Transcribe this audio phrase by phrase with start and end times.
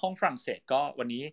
[0.00, 1.24] ห้องฝรั่งเศสก็วันนี้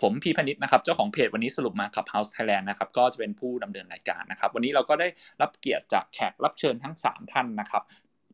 [0.00, 5.08] ผมพีพนิษนะครับเจ้าของเพจวันนี้สรุปมาขับ House Thailand นะครับก็จะเป็นผู้ดำเนินรายการนะครับ วันนี้เราก็ได้
[5.40, 7.82] รับเกียรติจากแขกรับเชิญทั้ง 3 ท่านนะครับ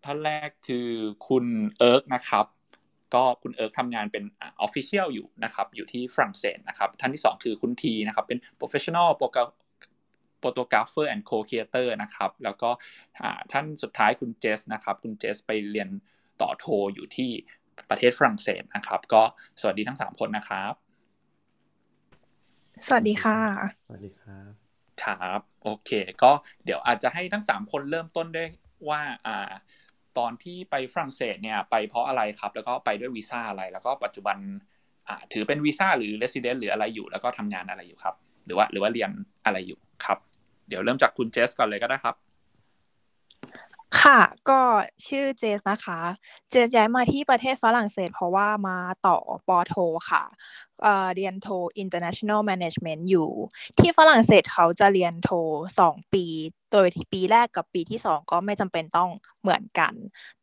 [0.04, 0.88] ท่านแรกคือ
[1.28, 1.44] คุณ
[1.78, 2.46] เอิร์กนะครับ
[3.14, 9.40] ก็คุณเอิร์กทำงานเป็นออฟฟิเชียลอยู่นะครับอยู่ที่ฝรั่งเศสนะครับท่านที่ 2 คือคุณทีนะครับเป็น professional โปรแกร
[10.40, 12.70] โปโตกราฟเฟอร์แอนด์โคครีเอเตอร์นะครับแล้วก็
[13.52, 15.88] ท่านสุดท้ายคุณเจสนะครับคุณเจสไปเรียน
[16.40, 17.30] ต่อโทอยู่ที่
[17.90, 19.22] ประเทศฝรั่งเศสนะครับ ก็
[19.60, 20.74] สวัสดีทั้ง 3 คนนะครับ
[22.86, 23.38] สวัสดีค่ะ
[23.86, 24.52] สวัสดีครับ
[25.02, 25.90] ครับโอเค
[26.22, 26.32] ก็
[26.64, 28.48] เดี๋ยวอาจจะให้ทั้งสามคนเริ่มต้นด้วย
[28.88, 29.50] ว่าอ่า
[30.18, 34.36] ตอนที่ไปฝรั่งเศสเนี่ยไปเพราะอะไรครับ แล้วก็ไปด้วยวีซ่าอะไร แล้วก็ปัจจุบัน
[35.08, 38.14] อ่าถือเป็นวีซ่าหรือเรสซิเดนต์หรืออะไรอยู่ แล้วก็ทำงานอะไรอยู่ครับ
[38.46, 39.10] หรือว่าหรือว่าเรียน
[39.44, 40.18] อะไรอยู่ครับ
[40.68, 42.16] เดี๋ยวเริ่มจากคุณเจสก่อนเลยก็ได้ครับ
[44.00, 44.60] ค่ะ ก็
[45.06, 46.00] ชื่อเจสนะคะ
[46.50, 49.16] เจสย้ายมาที่ประเทศฝรั่งเศส เพราะว่ามาต่อ
[49.48, 49.74] ปอโท
[50.10, 50.22] ค่ะ
[51.14, 51.48] เรียนโท
[51.82, 53.30] international management อยู่
[53.78, 55.30] ที่ฝรั่งเศสเขาจะเรียนโท
[55.78, 56.24] สองปี
[56.72, 59.10] โดยปีแรกกับปีที่สองก็ไม่จำเป็นต้อง
[59.44, 59.94] เหมือนกัน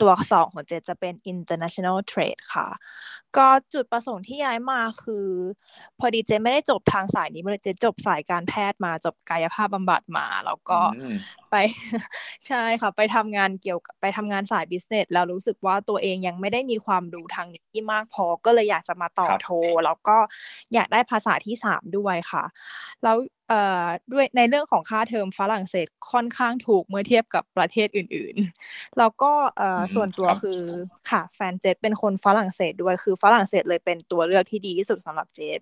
[0.02, 2.68] ตัวสองของเจจะเป็น international trade ค่ะ
[3.38, 5.28] ก็จุดประสงค์ที่ย้ายมาคือ
[6.00, 10.80] พอดีเจไม่ได้จบทางสายนี้เลยเจจบสายการแพทย์มาจบกายภาพบำบัดมา แล้วก็
[11.52, 11.56] ไป
[12.48, 19.50] ใช่ค่ะ ไปทำงานเกี่ยวกับไปทำงานสายบิสเนสแล้วรู้สึกว่าตัวเองยังไม่ได้มีความรู้ทางนี้มากพอก็เลยอยากจะมาต่อโท
[19.86, 20.18] แล้วก็
[20.74, 22.44] อยากได้ภาษาที่สามด้วยค่ะ
[23.04, 23.18] แล้ว
[23.50, 30.62] เอ่อด้วยในเรื่องของค่าเทอมฝรั่งเศสค่อนข้างถูกเมื่อเทียบกับประเทศอื่นๆแล้วก็เอ่อส่วนตัวคือ
[31.10, 35.60] ค่ะแฟนเจตเป็นคนฝรั่งเศสด้วยคือฝรั่งเศสเลยเป็นตัวเลือกที่ดีที่สุดสำหรับเจต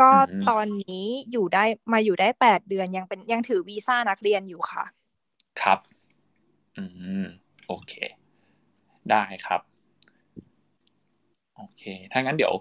[0.00, 0.10] ก็
[0.50, 4.84] ตอนนี้อยู่ได้มาอยู่ได้แปดเดือนยังเป็นยังถือวีซ่านักเรียนอยู่ค่ะ
[5.62, 5.78] ครับ
[6.76, 6.84] อื
[7.22, 7.24] ม
[7.66, 7.92] โอเค
[9.10, 9.60] ได้ครับ
[11.56, 12.54] โอเค ถ้างั้นเดี๋ยว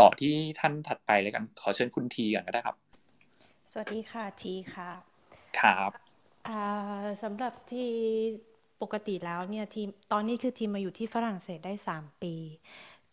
[0.00, 2.76] ต่อที่ท่านถัดไปเลยกัน ขอเชิญคุณทีก่อนก็ได้ครับ
[3.72, 4.90] สวัสดีค่ะทีค่ะ
[5.60, 5.90] ครับ
[7.22, 7.90] สำหรับที่
[8.82, 9.82] ปกติแล้วเนี่ยที
[10.12, 12.34] ตอนนี้คือทีมมาอยู่ที่ฝรั่งเศสได้ 3 ปี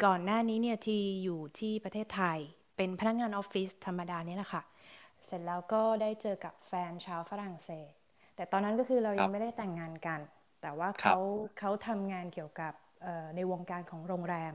[0.04, 2.40] ก่อนหน้านี้เนี่ยทีอยู่ที่ประเทศไทย
[2.78, 4.62] เป็นพนักงานออฟฟิศธรรมดาเนี่ยแหละค่ะ
[5.26, 7.90] เสร็จแล้วก็ได้เจอกับแฟนชาวฝรั่งเศส
[8.36, 10.20] แต่ตอนนั้นก็คือเรายังไม่ได้แต่งงานกัน
[10.62, 11.18] แต่ว่าเขา
[11.60, 12.74] เขาทำงานเกี่ยวกับ
[13.36, 14.54] ในวงการของโรงแรม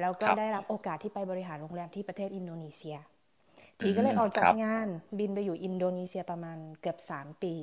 [0.00, 2.96] แล้วก็ได้รับโอกาสที่ไปบริหารโรงแรมที่ประเทศอินโดนีเซีย
[3.80, 7.54] ทีก็เลยออกจากงานบินไปอยู่อินโดนีเซียประมาณเกือบสามปี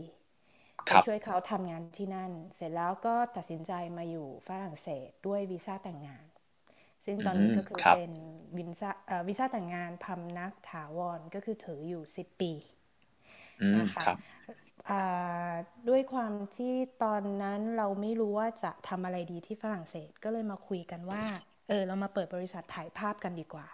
[0.86, 6.26] ไปช่วยเขาทำงานที่นั่น เสร็จแล้วก็ตัดสินใจมาอยู่ฝรั่งเศสด้วยวีซ่าแต่งงาน
[7.06, 8.12] ซึ่งตอนนี้ก็คือเป็น
[8.58, 8.90] วีซ่า
[9.28, 12.52] วีซ่าแต่งงานพำนักถาวรก็คือถืออยู่สิบปี
[13.80, 14.06] นะคะ
[15.90, 16.74] ด้วยความที่
[17.04, 21.24] ตอนนั้นเราไม่รู้ว่าจะทำอะไรดีที่ฝรั่งเศสก็เลยมาคุยกันว่า
[21.68, 23.68] เออ เรามาเปิดบริษัทถ่ายภาพกันดีกว่า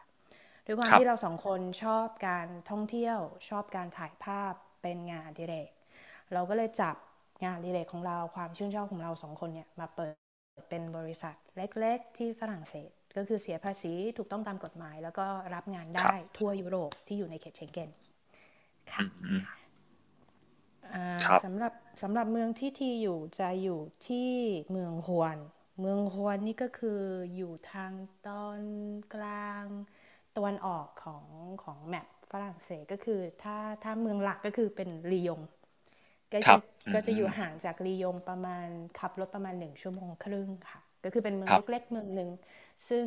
[0.65, 3.17] ด้วยความที่เราสองคนชอบการท่องเที่ยว
[3.49, 5.69] ชอบการถ่ายภาพเป็นงานดิเรก
[6.33, 6.95] เราก็เลยจับ
[7.45, 10.13] งานดิเรกของเราความชื่นชอบของเราสองคนเนี่ยมาเปิด
[10.69, 15.25] เป็นบริษัทเล็กๆ ที่ฝรั่งเศส ก็คือเสียภาษีถูกต้องตามกฎหมาย แล้วก็
[15.55, 17.89] รับงานได้ทั่วยุโรปที่อยู่ในเขตเชงเก้น
[18.93, 19.05] ค่ะ
[21.43, 24.31] สำหรับสำหรับเมืองที่ทีอยู่จะอยู่ที่
[24.71, 25.37] เมืองฮวน
[25.79, 27.01] เมืองฮวนนี่ก็คือ
[27.35, 27.93] อยู่ทาง
[28.27, 28.59] ตอน
[29.13, 29.65] กลาง
[30.35, 31.25] ตะวันออกของ
[31.63, 35.39] ของแมปฝรั่งเศสก็คือถ้าถ้าเมืองหลักก็คือเป็นลียง
[36.33, 36.55] ก็จะ
[36.93, 38.67] ก็จะอยู่ห่างจากลียงประมาณ
[38.99, 42.29] ขับรถประมาณหนึ่งชั่วโมงครึ่งค่ะ ก็คือเป็นเมืองเล็กๆเมืองหนึ่ง
[42.89, 43.05] ซึ่ง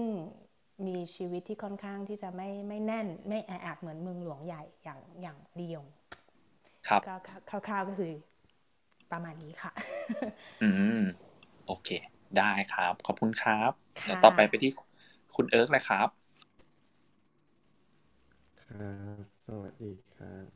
[0.87, 5.85] มีชีวิตที่ค่อนข้างที่จะไม่ไม่แน่น ไม่แออัดเหมือนเมืองหลวงใหญ่อย่างอย่างลียง
[6.89, 7.15] ครับก็
[7.49, 8.13] คร่าวๆก็คือ
[9.11, 9.73] ประมาณนี้ค่ะ
[10.63, 11.01] อืม
[11.67, 11.89] โอเค
[12.39, 13.73] ได้ครับ ขอบคุณครับ
[14.05, 14.71] เดี๋ยวต่อไปไปที่
[15.37, 16.09] คุณเอิร์กเลยครับ
[18.63, 20.47] ครับ สวัสดีครับ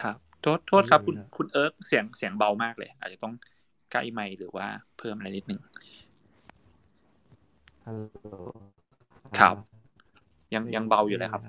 [0.00, 3.34] ครับ โทษโทษครับ คุณคุณเอิร์กเสียงเสียงเบามากเลย อาจจะต้อง
[3.92, 4.66] ใกล้ไมค์หรือว่า
[4.98, 5.60] เพิ่มอะไรนิดนึง
[7.84, 8.34] ฮัลโหล
[9.38, 9.56] ครับ
[10.54, 11.42] ยังยังเบาอยู่เลยครับ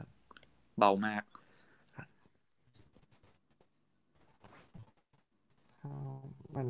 [0.80, 1.24] เบามาก
[6.56, 6.68] มัน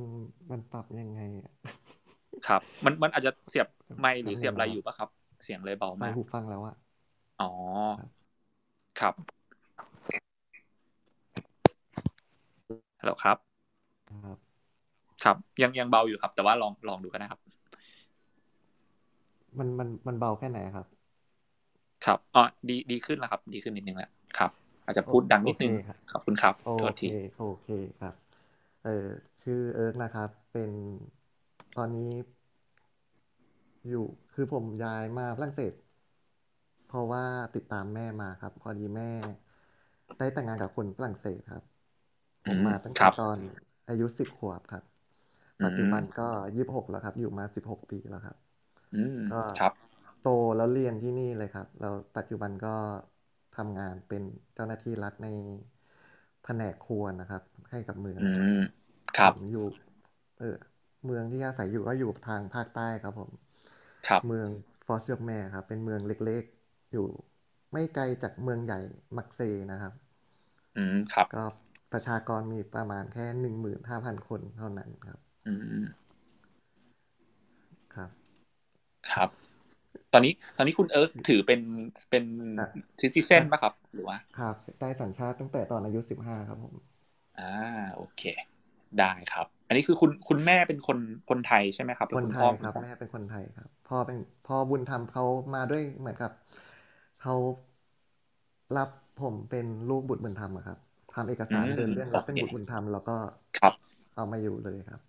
[0.52, 1.52] มันปรับยังไงอะ
[2.48, 3.68] ครับ มันมันอาจจะเสียบ
[4.00, 5.10] ไมค์หรือเสียบอะไรอยู่ปะครับ
[5.44, 6.76] เสียงเลยเบามากหูฟังแล้วอะ
[7.42, 7.52] อ๋อ
[9.00, 9.14] ครับ
[13.02, 13.38] ฮัลโหลครับ
[14.10, 14.38] ครับ
[15.24, 17.40] ครับ ยังยังเบาอยู่ครับ แต่ว่าลองลองดูกันนะครับ
[19.58, 20.88] มันมันมันเบาแค่ไหนครับ
[22.06, 24.52] ครับอ๋อดีดีขึ้นแล้วครับ ดีขึ้นนิดนึงแล้วครับ
[24.86, 25.74] อาจจะพูดดังนิดนึง
[26.12, 27.04] ขอบคุณครับโอเค
[27.38, 27.68] โอเค
[28.02, 28.14] ครับ
[28.84, 29.08] เออ
[29.42, 30.72] ชื่อเอิร์กนะครับ เป็น
[31.78, 32.12] ตอนนี้
[33.88, 35.74] อยู่คือผมย้ายมาฝรั่งเศส
[36.88, 37.24] เพราะว่า
[37.56, 39.10] ติดตามแม่มาครับ พอดีแม่
[40.18, 41.64] ได้แต่งงานกับคนฝรั่งเศสครับ
[42.46, 43.38] ผมมาตั้งแต่ตอน
[43.90, 44.84] อายุสิบขวบครับ
[45.66, 48.38] ปัจจุบันก็ยี่สิบหกแล้วครับ อยู่มาสิบหกปีแล้วครับ
[49.32, 49.74] ก็ครับ
[50.22, 52.76] โตแล้วเรียนที่นี่เลยครับแล้วปัจจุบันก็
[53.58, 54.24] ทำงานเป็น
[54.56, 55.28] เจ้าหน้าที่รัฐใน
[56.44, 58.22] แผนกครัวนะครับ ให้กับเมือง
[59.18, 59.66] ครับอยู่
[60.40, 60.56] เออ
[61.06, 63.32] เมืองที่อาศัยอยู่ก็อยู่ทางภาคใต้ครับผม
[64.08, 64.48] ครับเมือง
[64.88, 67.08] ฟอสเซียแม่ครับ เป็นเมืองเล็กๆ อยู่
[67.72, 68.80] ไม่ไกลจากเมืองใหญ่
[69.18, 69.42] มักเซ
[69.72, 69.94] นะครับ
[70.78, 71.44] อืมครับก็
[71.92, 75.54] ประชากรมีประมาณแค่หนึ่งหมื่นห้าพันคนเท่านั้นครับ อื
[75.84, 75.86] ม
[77.96, 78.12] ครับ
[79.12, 79.30] ครับ
[80.14, 81.62] ตอนนี้ ตอนนี้คุณเอิร์กถือเป็น
[82.10, 82.24] เป็น
[83.02, 86.76] ซิติเซนป่ะครับ หรือว่า ครับ ได้สัญชาติตั้งแต่ตอนอายุสิบห้าครับผม
[87.40, 87.54] อ่า
[87.96, 88.22] โอเค
[89.00, 90.98] ได้ครับ อันนี้คือคุณคุณแม่เป็นคน
[91.30, 94.18] คนไทยใช่ไหมครับคนไทยครับ แม่เป็นคนไทยครับ พ่อเป็น
[94.48, 95.24] พ่อบุญธรรมเขา
[95.54, 96.32] มาด้วยเหมือนกับ
[97.20, 97.34] เขา
[98.78, 98.90] รับ
[99.22, 100.78] ผมเป็นลูกบุตรบุญธรรมครับ
[101.16, 103.16] ทำเอกสารเดินเรื่องรับเป็นบุตรบุญธรรมแล้วก็
[103.60, 103.74] ครับ
[104.16, 105.02] เอามาอยู่เลยครับ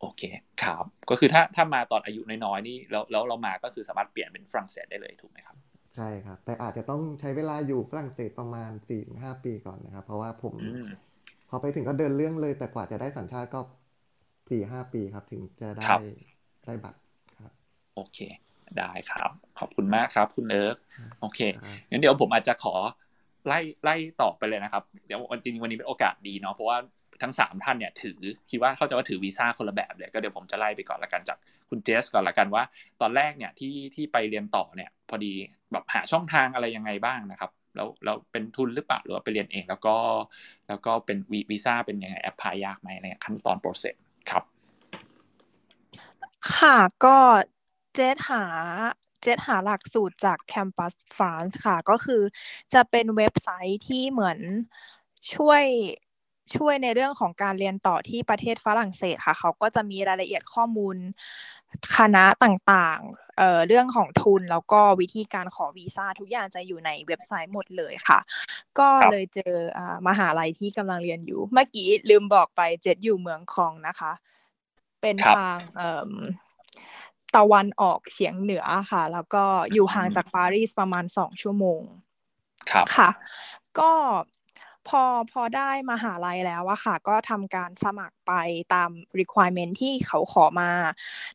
[0.00, 0.22] โอเค
[0.62, 5.56] ครับก็คือถ้าถ้ามาตอนอายุน้อยๆนี่แล้วแล้วเรามาก็คือสามารถเปลี่ยนเป็นฝรั่งเศสได้เลยถูกไหมครับ
[5.96, 10.54] ใช่ครับ แต่อาจจะต้องใช้เวลาอยู่ฝรั่งเศสประมาณสี่ห้าปีก่อนนะครับ เพราะว่าผม
[11.48, 13.60] พอไปถึงก็เดินเรื่องเลย แต่กว่าจะได้สัญชาติก็
[14.50, 15.86] สี่ห้าปีครับ ถึงจะได้
[16.64, 16.98] ได้บัตร
[17.40, 17.52] ครับ
[17.94, 18.18] โอเค
[18.78, 20.76] ได้ครับ ขอบคุณมากครับ คุณเอิร์ก
[21.20, 21.40] โอเค
[21.90, 22.74] งั้นเดี๋ยวผมอาจจะขอ
[23.46, 26.78] ไล่ไล่ต่อไปเลยนะครับ เดี๋ยววันจริงวันนี้เป็นโอกาสดีเนาะเพราะว่า
[27.22, 28.18] ทั้งสามท่านเนี่ยถือ
[28.50, 31.38] คิดว่าเข้าใจว่าถือวีซ่าคนละแบบเลยก็เดี๋ยวผมจะไล่ไปก่อนละกันจาก
[31.70, 32.62] คุณเจสก่อนละกันว่า
[33.00, 35.32] ตอนแรกเนี่ยที่ที่ไปเรียนต่อเนี่ยพอดี
[35.72, 39.96] แบบหาช่องทางอะไรยังไงบ้างนะครับแล้วเราเป็นทุนหรือเปล่าหรือว่าไปเรียนเอง แล้วก็
[40.68, 41.16] แล้วก็เป็น
[41.50, 43.94] วีซ่าเป็นยังไงแอปพลายยากไหมในขั้นตอนโปรเซส
[44.30, 44.44] ครับ
[46.56, 47.16] ค่ะก็
[47.94, 48.44] เจสหา
[49.22, 52.22] เจสหาหลักสูตรจาก Campus France ค่ะ ก็คือ
[52.74, 54.38] จะเป็นเว็บไซต์ที่เหมือน
[55.34, 55.64] ช่วย
[56.56, 60.96] ช่วยในเรื่องของการเรียนต่อที่ประเทศฝรั่งเศสค่ะ เขาก็จะมีรายละเอียดข้อมูล
[61.96, 68.20] คณะต่างๆเอ่อเรื่องของทุนแล้วก็วิธีการขอวีซ่าทุกอย่างจะอยู่ในเว็บไซต์หมดเลยค่ะ
[68.78, 74.12] ก็เลยเจออ่ามหาลัยที่กำลังเรียนอยู่ เมื่อกี้ลืมบอกไปเจ็ดอยู่เมืองคองนะคะ
[75.00, 76.12] เป็นทางเอ่อ
[77.36, 81.80] ตะวันออกเฉียงเหนือค่ะ แล้วก็อยู่ห่างจากปารีสประมาณสองชั่วโมง
[82.70, 83.10] ครับค่ะ
[83.78, 83.90] ก็
[84.88, 88.32] พอพอได้มาหาลัยแล้วอะค่ะ ก็ทำการสมัครไป
[88.74, 88.90] ตาม
[89.20, 90.70] requirement ที่เขาขอมา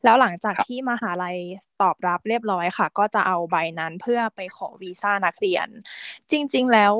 [0.04, 1.38] แล้วหลังจากที่มหาลัย
[1.82, 5.68] ตอบรับเรียบร้อยค่ะ ก็จะเอาใบนั้นเพื่อไปขอวีซ่านักเรียน
[6.32, 6.94] จริง ๆ แล้ว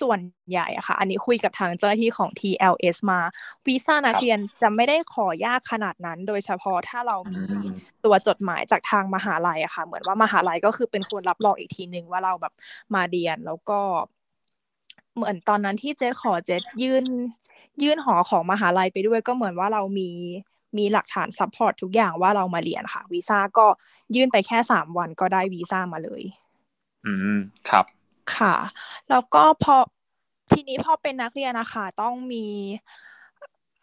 [0.00, 0.20] ส่วน
[0.50, 3.20] ใหญ่อะค่ะ อันนี้คุยกับทางเจ้าหน้าที่ของ TLS มา
[3.66, 7.44] วีซ่านักเรียนจะไม่ได้ขอยากขนาดนั้น โดยเฉพาะถ้าเรามี
[8.04, 12.52] ตัวจดหมายจากทางมหาลัยอะค่ะ เหมือนว่ามหาลัยก็คือเป็นคนรับรองอีกทีนึงว่าเราแบบ
[12.94, 13.80] มาเรียนแล้วก็
[15.16, 17.04] เหมือนตอนนั้นที่เจสขอเจสยื่น
[17.82, 20.10] ยื่นหอของมหาลัยไปด้วยก็เหมือนว่าเรามี
[20.78, 23.66] มีหลักฐาน support ทุกอย่างว่าเรามาเรียนค่ะวีซ่าก็
[24.14, 26.22] ยื่นไปแค่สามวันก็ได้วีซ่ามาเลย
[27.06, 27.38] อืม
[27.68, 27.84] ครับ
[28.36, 28.54] ค่ะ
[29.10, 29.76] แล้วก็พอ
[30.50, 32.46] ทีนี้พอเป็นนักเรียนนะคะต้องมี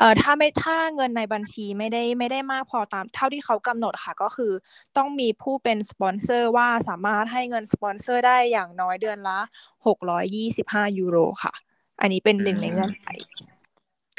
[0.01, 4.51] เอ่อถ้าไม่ถ้าเงินในบัญชีไม่ได้ไม่ได้มากพอตามเท่าที่เขากำหนดค่ะ ก็คือ
[4.97, 9.39] ต้องมีผู้เป็นสปอนเซอร์ว่าสามารถให้เงินสปอนเซอร์ได้อย่างน้อยเดือนละ
[9.87, 11.53] หกร้อยยี่สิบห้ายูโรค่ะ
[12.01, 13.07] อันนี้เป็นหนึ่งในเงื่อนไข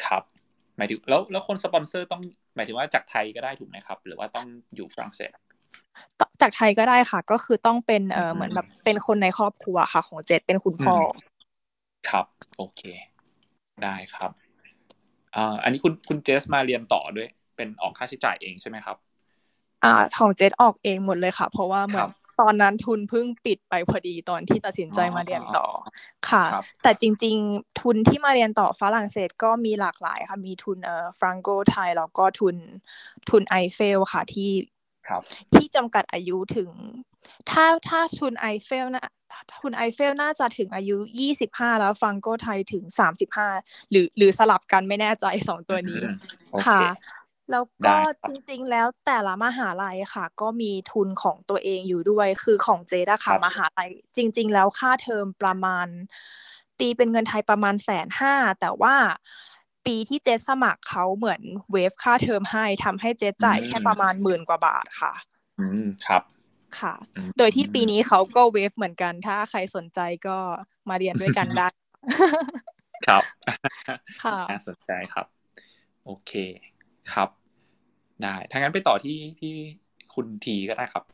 [0.04, 0.22] ครับ
[0.76, 2.22] หมายถึงแล้วแล้วคนสปอนเซอร์ต้อง
[2.54, 5.30] หมายถึงว่าจากไทยก็ได้ถูกไหมครับ หรือว่าต้องอยู่ฝรั่งเศส
[6.40, 10.96] จากไทยก็ได้ค่ะ ก็คือต้องเป็นเอ่อเหมือนแบบเป็นคนในครอบครัวค่ะ ของเจษเป็นคุณพ่อ
[12.10, 12.82] ครับ โอเค
[13.82, 14.30] ได้ครับ
[15.36, 18.96] อ่าอันนี้คุณคุณเจสมาเรียนต่อด้วย เป็นออกค่าใช้จ่ายเองใช่ไหมครับ
[19.84, 22.08] อ่าของเจสออกเองหมดเลยค่ะ เพราะว่าเหมือน
[22.40, 25.66] ตอนนั้นทุนเพิ่งปิดไปพอดีตอนที่ตัดสินใจมาเรียนต่อ
[26.30, 26.44] ค่ะ
[26.82, 32.56] แต่จริงๆ ทุนที่มาเรียนต่อฝรั่งเศสก็มีหลากหลายค่ะ มีทุนเอ่อฟรังโกไทยแล้วก็ทุน
[33.30, 34.50] ทุน Eiffel ค่ะที่
[35.54, 36.70] ที่จำกัดอายุถึง
[37.50, 39.08] ถ้าถ้าทุน Eiffel นะ
[39.62, 43.48] ทุน Eiffel น่าจะถึงอายุยี่สิบห้าแล้ว Franco-Thai ถึงสามสิบห้า
[43.90, 46.02] หรือหรือสลับกันไม่แน่ใจสองตัวนี้
[46.66, 46.80] ค่ะ
[47.50, 47.94] แล้วก็
[48.28, 55.86] จริงๆ แล้วแต่ละมหาลัยค่ะ ก็มีทุนของตัวเองอยู่ด้วย คือของเจสอะค่ะ มหาลัย จริง ๆ แล้วค่าเทอมประมาณ
[56.78, 58.94] ตีเป็นเงินไทยประมาณแสนห้าแต่ว่า
[59.86, 61.40] ปีที่เจสมัครเขาเหมือน
[61.72, 65.12] เวฟค่าเทอมให้ทำให้เจจ่ายแค่ประมาณหมื่นกว่าบาทค่ะ
[65.58, 66.22] อืมครับ
[66.80, 66.94] ค่ะ
[67.38, 70.36] โดยที่ปีนี้เขาก็เวฟเหมือนกัน ถ้าใครสนใจก็
[70.88, 71.68] มาเรียนด้วยกันได้
[73.06, 73.22] ครับ
[74.22, 75.26] ค่ะน่าสนใจครับ
[76.04, 76.32] โอเค
[77.12, 77.28] ครับ
[78.22, 79.52] ได้ถ้างั้นไปต่อที่ที่
[80.14, 81.04] คุณทีก็ได้ครับ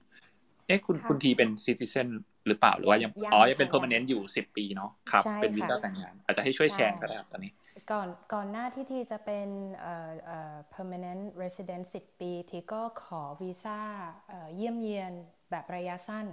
[0.66, 2.08] เอ๊ะคุณคุณทีเป็นซิติเซน
[2.46, 7.52] หรือเปล่าหรือว่ายังอ๋อยังเป็น permanent อยู่สิบปีเนาะครับ เป็นวีซ่าแต่งงาน อาจจะให้ช่วยแชร์ก็ได้ครับตอนนี้
[7.90, 9.49] ก่อนก่อนหน้าที่ทีจะเป็น
[9.80, 13.80] เอ่อเอ่อ permanent resident สิบปี ทีก็ขอวีซ่า
[14.57, 15.12] เยี่ยมเยียน
[15.50, 16.26] แบบระยะสั้น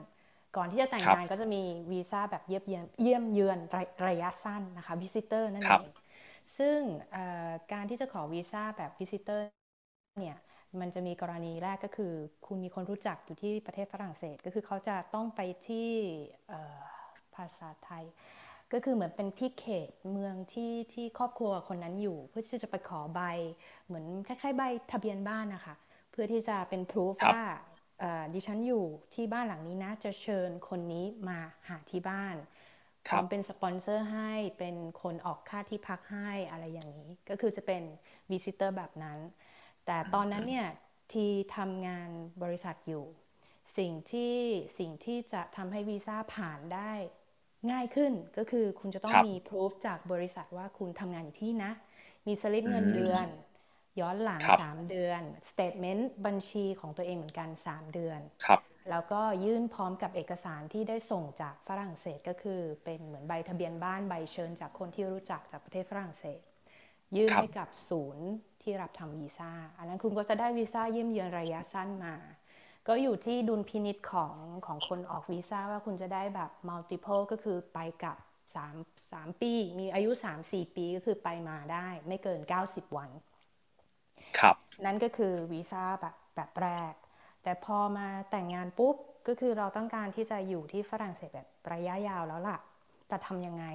[0.56, 3.60] ก่อนที่จะแต่งงานก็จะมีวีซ่าแบบเยี่ยมเยียนเยี่ยมเยือน
[4.08, 5.92] ระยะสั้นนะคะ visitor นั่นเอง
[6.58, 6.80] ซึ่ง
[7.74, 9.42] การที่จะขอวีซ่าแบบ visitor
[10.22, 10.38] เนี่ย
[10.80, 12.14] มันจะมีกรณีแรกก็คือ
[12.46, 15.92] คุณมีคนรู้จักอยู่ที่ประเทศฝรั่งเศส ก็คือเขาจะต้องไปที่
[17.36, 18.06] ภาษาไทย
[18.74, 23.22] ก็คือเหมือนเป็นที่เขตเมืองที่ที่ครอบครัวคนนั้นอยู่ เพื่อที่จะไปขอใบ
[23.86, 25.76] เหมือนคล้ายๆใบทะเบียนบ้านนะคะ
[26.12, 27.42] เพื่อที่จะเป็นพิสูจว่า
[28.34, 32.36] ดิฉันอยู่ที่บ้านหลังนี้นะ จะเชิญคนนี้มาหาที่บ้าน
[33.08, 37.84] พร้อมเป็นสปอนเซอร์ให้เป็นคนออกค่าที่พักให้อะไรอย่างนี้ ก็คือจะเป็น
[38.32, 39.20] วิสิเตอร์แบบนั้น
[39.86, 40.68] แต่ตอนนั้นเนี่ย
[41.14, 42.10] ที่ทำงาน
[42.44, 43.06] บริษัทอยู่
[43.78, 44.36] สิ่งที่
[44.80, 46.92] สิ่งที่จะทำให้วีซ่าผ่านได้
[47.72, 51.72] ง่ายขึ้นก็คือคุณจะต้องมีพิสูจน์จากบริษัทว่าคุณทำงานอยู่ที่นะ
[52.28, 53.28] มีสลิปเงินเดือน
[54.00, 58.20] ย้อนหลัง 3 เดือน statement บัญชีของตัวเองเหมือนกัน 3 เดือน
[58.90, 66.40] แล้วก็ยื่นพร้อมกับเอกสารที่ได้ส่งจากฝรั่งเศสก็คือ เป็นเหมือนใบทะเบียนบ้านใบเชิญจากคนที่รู้จักจากประเทศฝรั่งเศส
[67.18, 68.28] ยื่นให้กับศูนย์
[68.62, 72.14] ที่รับทำวีซ่า อันนั้นคุณก็จะได้วีซ่าเยี่ยมเยือนระยะสั้นมา
[72.88, 78.18] ก็อยู่ที่ดุลพินิษของของคนออกวีซ่าว่าคุณจะได้แบบ multiple ก็คือไปกับ
[78.56, 80.12] 3 3 ปี มีอายุ
[80.44, 82.40] 3-4 ปีก็คือไปมาได้ไม่เกิน
[82.70, 83.10] 90 วัน
[84.40, 86.94] ครับ นั่นก็คือวีซ่าแบบแบบแรก
[87.44, 88.96] แต่พอมาแต่งงานปุ๊บ
[89.28, 92.58] ก็คือเราต้องการที่จะอยู่ที่ฝรั่งเศสแบบระยะยาวแล้วล่ะ
[93.08, 93.66] แต่ทำยังไง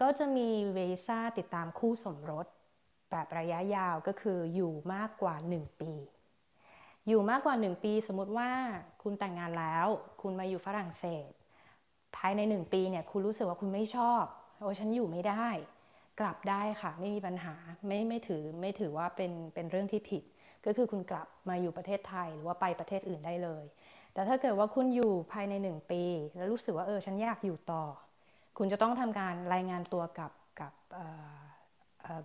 [0.00, 2.46] ก็จะมีวีซ่าติดตามคู่สมรส
[3.10, 5.92] แบบระยะยาวก็คืออยู่มากกว่า 1 ปี
[7.08, 8.50] อยู่มากกว่า 1 ปี สมมติว่า
[9.02, 9.86] คุณแต่งงานแล้ว
[10.22, 11.30] คุณมาอยู่ฝรั่งเศส
[12.16, 14.24] ภายใน 1 ปีเนี่ยคุณรู้สึกว่าคุณไม่ชอบ
[14.58, 15.46] โอ้ฉันอยู่ไม่ได้
[16.20, 17.54] กลับได้ค่ะไม่มีปัญหา
[17.86, 20.22] ไม่ไม่ถือไม่ถือว่าเป็นเป็นเรื่องที่ผิด
[20.66, 23.64] ก็คือคุณกลับมาอยู่ประเทศไทยหรือว่าไปประเทศอื่นได้เลย
[24.14, 26.02] แต่ถ้าเกิดว่าคุณอยู่ภายใน 1 ปี
[26.36, 27.84] แล้วรู้สึกว่าเออฉันอยากอยู่ต่อ
[28.58, 30.72] คุณจะต้องทำการรายงานตัวกับกับ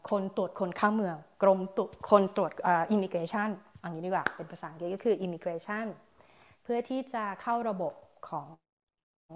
[0.09, 3.49] คนตรวจคนเข้าเมือง กรมตรวจคนตรวจ immigration
[3.81, 5.85] อย่างนี้ดีกว่า เป็นภาษาอังกฤษก็คือ immigration
[6.63, 7.93] เพื่อที่จะเข้าระบบ
[8.29, 8.47] ของ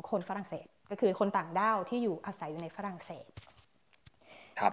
[0.09, 3.25] คนฝรั่งเศส ก็คือคนต่างด้าวที่อยู่อาศัยอยู่ในฝรั่งเศส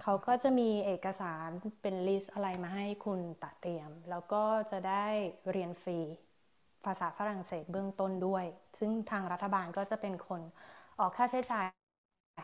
[0.03, 1.49] เขาก็จะมีเอกสาร
[1.81, 5.05] เป็น list อะไรมาให้คุณจัดเตรียม แล้วก็จะได้
[5.51, 5.99] เรียนฟรี
[6.85, 8.45] ภาษาฝรั่งเศสเบื้องต้นด้วย
[8.79, 10.41] ซึ่งทางรัฐบาลก็จะเป็นคน
[10.99, 11.65] ออกค่าใช้จ่าย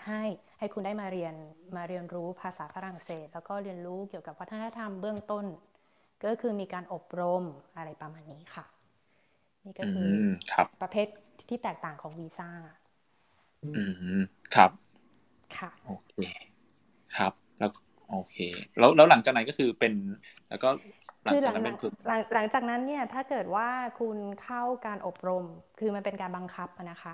[0.05, 0.21] ให้
[0.59, 1.33] ให้คุณได้มาเรียน
[1.77, 5.45] มาเรียนรู้ภาษาฝรั่งเศส แล้วก็เรียนรู้เกี่ยวกับวัฒนธรรมเบื้องต้น
[6.25, 7.43] ก็คือมีการอบรม
[7.77, 8.65] อะไรประมาณนี้ค่ะ
[9.65, 10.09] นี่ก็คือ
[10.51, 11.07] ครับประเภท
[11.49, 12.49] ที่แตกต่างของวีซ่า
[13.63, 13.69] อื
[14.19, 14.21] ม
[14.55, 14.71] ครับ
[15.57, 16.15] ค่ะโอเค
[17.17, 17.71] ครับแล้ว
[18.11, 18.37] โอเค
[18.79, 19.93] แล้วแล้วหลังจากนั้นก็คือเป็น
[20.49, 20.69] แล้วก็
[21.25, 21.91] หลังจากนั้นเป็นคือ
[22.33, 23.69] หลังจากนั้นเนี่ยถ้าเกิดว่า
[23.99, 25.45] คุณเข้าการอบรม
[25.79, 27.13] คือมันเป็นการบังคับนะคะ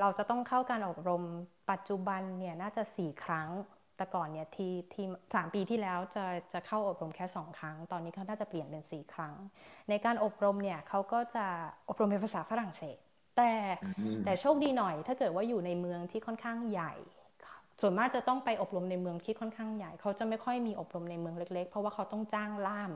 [0.00, 1.22] เราจะต้องเข้าการอบรม
[1.70, 3.48] ปัจจุบันเนี่ยน่าจะสี่ครั้ง
[3.96, 9.34] แต่ก่อนเนี่ยที่ที่สามปีที่แล้วจะจะเข้าอบรมแค่สองครั้ง ตอนนี้เขาน่าจะเปลี่ยนเป็นสี่ครั้ง
[9.88, 11.46] ในการอบรมเนี่ยเขาก็จะ
[11.88, 12.98] อบรมเป็นภาษาฝรั่งเศส
[13.36, 13.52] แต่
[14.24, 16.92] แต่โชคดีหน่อย ถ้าเกิดว่าอยู่ในเมืองที่ค่อนข้างใหญ่
[17.80, 22.92] ส่วนมากจะต้องไปอบรมในเมืองที่ค่อนข้างใหญ่เขาจะไม่ค่อยมีอบรมในเมืองเล็ก ๆ เพราะว่าเขาต้องจ้างล่าม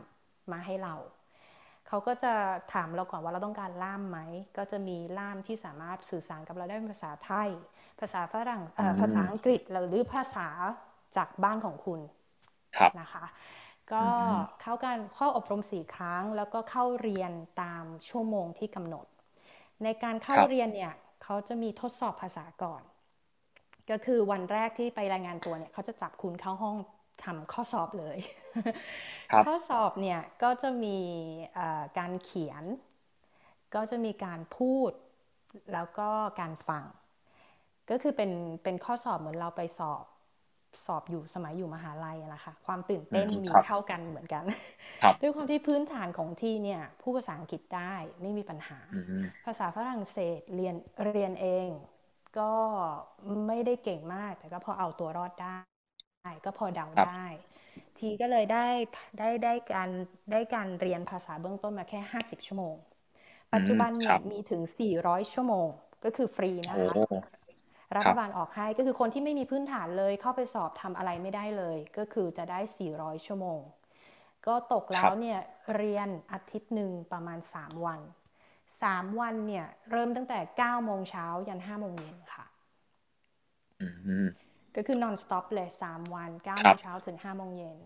[0.53, 0.95] มาให้เรา
[1.93, 2.35] เขาก็จะ
[2.75, 4.19] ถามเราก่อนว่าเราต้องการล่ามไหม
[4.59, 7.49] ก็จะมีล่ามที่สามารถสื่อสารกับเราได้เป็นภาษาไทย
[8.01, 8.63] ภาษาฝรั่ง
[9.01, 10.49] ภาษาอังกฤษหรือภาษา
[11.17, 12.01] จากบ้านของคุณ
[13.01, 13.25] นะคะ
[13.93, 14.07] ก็
[14.61, 17.33] เข้าการเข้าอบรมสี่ครั้ง แล้วก็เข้าเรียน
[17.63, 19.07] ตามชั่วโมงที่กำหนด
[19.85, 22.83] ในการเข้าเรียนเนี่ยเขาจะมีทดสอบภาษาก่อน
[23.91, 26.77] ก็คือวันแรกที่ไปรายงานตัวเนี่ยเขาจะจับคุณเข้าห้อง
[27.25, 28.19] ทำข้อสอบเลย
[29.47, 30.99] ข้อสอบเนี่ยก็จะมี
[31.99, 32.65] การเขียน
[33.75, 34.91] ก็จะมีการพูด
[35.73, 36.09] แล้วก็
[36.41, 36.85] การฟัง
[37.91, 38.31] ก็คือเป็น
[38.65, 40.05] เป็นข้อสอบเหมือนเราไปสอบ
[40.87, 44.43] สอบอยู่สมัยอยู่มหาลัยนะคะความตื่นเต้นมีเท่ากันเหมือนกัน
[45.21, 48.79] ด้วยความที่พื้นฐานของที่เนี่ยผู้ภาษาอังกฤษได้ไม่มีปัญหา
[49.47, 50.75] ภาษาฝรั่งเศสเรียน
[51.07, 51.69] เรียนเอง
[52.39, 52.53] ก็
[53.47, 55.57] ไม่ได้เก่งมากแต่ก็พอเอาตัวรอดได้
[56.45, 57.27] ก็พอเดาได้
[57.99, 58.67] ทีก็เลยได้
[59.19, 59.91] ได้ได้การ
[60.33, 62.77] ได้การเรียนภาษาเบื้องต้นมาแค่ 50 ชั่วโมง
[63.55, 64.63] ปัจจุบันเนี่ยมีถึง
[64.99, 65.69] 400 ชั่วโมง
[66.05, 66.95] ก็คือฟรีนะคะ
[67.97, 72.61] รัฐบาลออกให้ก็คือคนที่ไม่มีพื้นฐานเลยเข้าไปสอบทำอะไรไม่ได้เลย ก็คือจะได้
[72.93, 73.61] 400 ชั่วโมง
[74.47, 75.39] ก็ตกแล้วเนี่ย
[75.77, 78.01] เรียนอาทิตย์หนึ่งประมาณ 3 วัน
[78.83, 82.45] สามวันเนี่ยเริ่มตั้งแต่เก้าโมงเช้ายันห้าโมงเย็นค่ะ
[84.77, 87.79] ก็คือ non stop เลยสามวันเก้าโมงเช้าถึงห้าโมงเย็น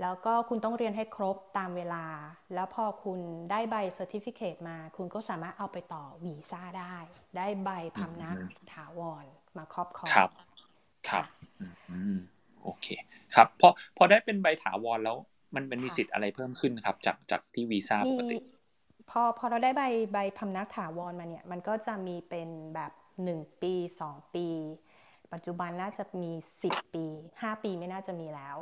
[0.00, 2.04] แล้วก็คุณต้องเรียนให้ครบตามเวลา
[2.54, 3.20] แล้วพอคุณ
[3.50, 6.96] ได้ใบ certificate มา คุณก็สามารถเอาไปต่อวีซ่าได้
[7.36, 8.36] ได้ใบพำนัก
[8.72, 9.24] ถาวร
[9.56, 10.30] มาครอบครองครับ
[11.08, 11.24] ครับ
[12.62, 12.86] โอเค
[13.34, 15.16] ครับพอพอได้เป็นใบถาวรแล้ว
[15.54, 18.36] มันเป็นมีสิทธิ์อะไรเพิ่มขึ้นครับ จากจากที่วีซ่าปกติ
[19.10, 19.82] พอพอเราได้ใบ
[20.12, 22.92] ใบพำนักถาวรมาเนี่ย มันก็จะมีเป็นแบบ
[23.24, 24.46] หนึ่งปีสองปี
[25.32, 26.32] ปัจจุบันน่าจะมี
[26.62, 27.06] สิบปี
[27.42, 28.56] ห้าปีไม่น่าจะมีแล้ว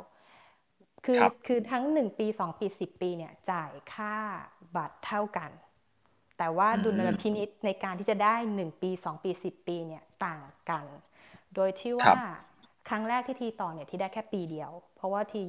[1.05, 4.15] คือคือทั้ง 1 ปี 2 ปี 10 ปีเนี่ยจ่ายค่า
[4.75, 5.51] บัตรเท่ากัน
[6.37, 10.85] แต่ว่าดุลพินิษในการที่จะได้ 1 ปี 2 ปี 10 ปีเนี่ยต่างกัน
[11.55, 12.15] โดยที่ว่า
[12.89, 15.41] ครั้งแรกที่ทีต่อเนี่ยที่ได้แค่ปีเดียว เพราะว่าที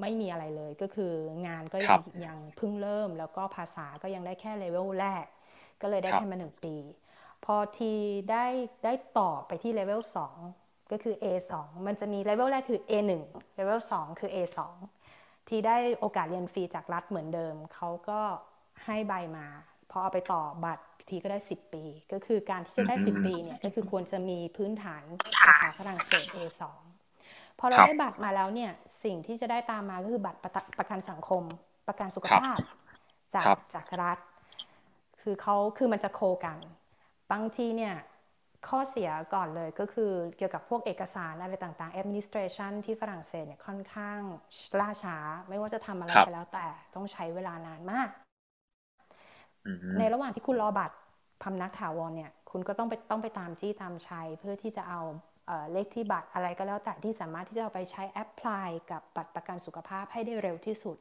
[0.00, 1.12] ไม่มีอะไรเลยก็คือ
[1.46, 5.26] งานก็ยังยังเพิ่งเริ่ม แล้วก็ภาษาก็ยังได้แค่เลเวลแรก
[5.82, 6.74] ก็เลยได้แค่มาหนึ่งปี
[7.50, 7.92] พอที
[8.30, 8.46] ได้
[8.84, 10.36] ได้ต่อไปที่เลเวลสอง
[10.92, 11.52] ก็คือ A2
[11.86, 13.10] มันจะมีเลเวลแรกคือ A1
[13.54, 14.58] เลเวล2คือ A2
[15.48, 18.20] ที่ได้โอกาสเรียนฟรีจากรัฐเหมือนเดิม เขาก็
[18.84, 19.46] ให้ใบมา
[19.90, 25.02] พอเอาไปต่อบัตรทีก็ได้ 10 ปี ก็คือการที่จะได้ 10 ปีเนี่ยก็คือควรจะมีพื้นฐาน
[25.46, 26.62] ภาษาฝรั่งเศส A2
[27.58, 28.72] พอเราได้บัตรมาแล้วเนี่ย
[29.04, 30.40] สิ่งที่จะได้ตามมาก็คือบัตร
[30.78, 31.42] ประกันสังคม
[31.88, 32.58] ประกันสุขภาพ
[33.34, 34.18] จากจากรัฐ
[35.22, 36.58] คือเขาคือมันจะโคกัน
[37.32, 37.94] บางทีเนี่ย
[38.68, 44.18] ข้อเสียก่อนเลยก็คือเกี่ยวกับพวกเอกสารอะไรต่างๆ administration ที่ฝรั่งเศสเนี่ยค่อนข้าง
[44.80, 45.16] ล่าช้า
[45.48, 48.08] ไม่ว่าจะทำอะไรไปแล้วแต่ต้องใช้เวลานานมาก
[49.98, 50.96] ในระหว่างที่คุณรอบัตร
[51.42, 55.00] พำนักถาวรเนี่ย คุณก็ต้องไปต้องไปตามจี้ตามชัยเพื่อที่จะเอา
[55.72, 60.96] เลขที่บัตรอะไรก็แล้วแต่ที่สามารถที่จะเอาไปใช้แอปพลายกับบัตรประกันสุขภาพให้ได้เร็วที่สุด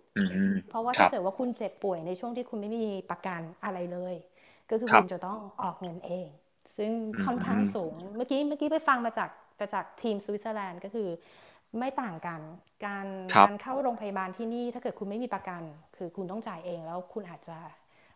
[0.70, 4.16] เพราะว่าถ้าเกิดว่าคุณเจ็บป่วยในช่วงที่คุณไม่มีประกันอะไรเลย
[4.70, 6.28] ก็คือคุณจะต้องออกเงินเอง
[6.78, 6.92] ซึ่ง
[7.26, 9.30] ค่อนข้างสูง เมื่อกี้เมื่อกี้ไปฟังมาจาก
[9.74, 11.10] จากทีมสวิตเซอร์แลนด์ก็คือ
[11.80, 12.42] ไม่ต่างกัน
[12.86, 13.08] การ
[13.44, 15.62] การเข้าโรงพยาบาลที่นี่ถ้าเกิดคุณไม่มีประกัน
[15.98, 17.58] คือคุณต้องจ่ายเองแล้วคุณอาจจะ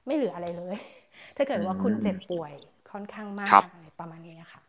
[0.06, 0.78] ไม่เหลืออะไรเลย
[1.38, 2.54] ถ้าเกิดว่าคุณเจ็บป่วย
[2.92, 4.62] ค่อนข้างมากอะไรประมาณนี้ค่ะ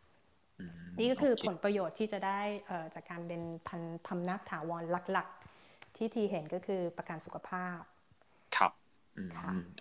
[0.99, 2.39] นี่ก็คือผลประโยชน์ที่จะได้
[2.95, 5.27] จากการเป็นพันพำนักถาวรหลัก
[5.63, 7.79] ๆ ที่ทีเห็นก็คือประกันสุขภาพ
[8.57, 8.71] ครับ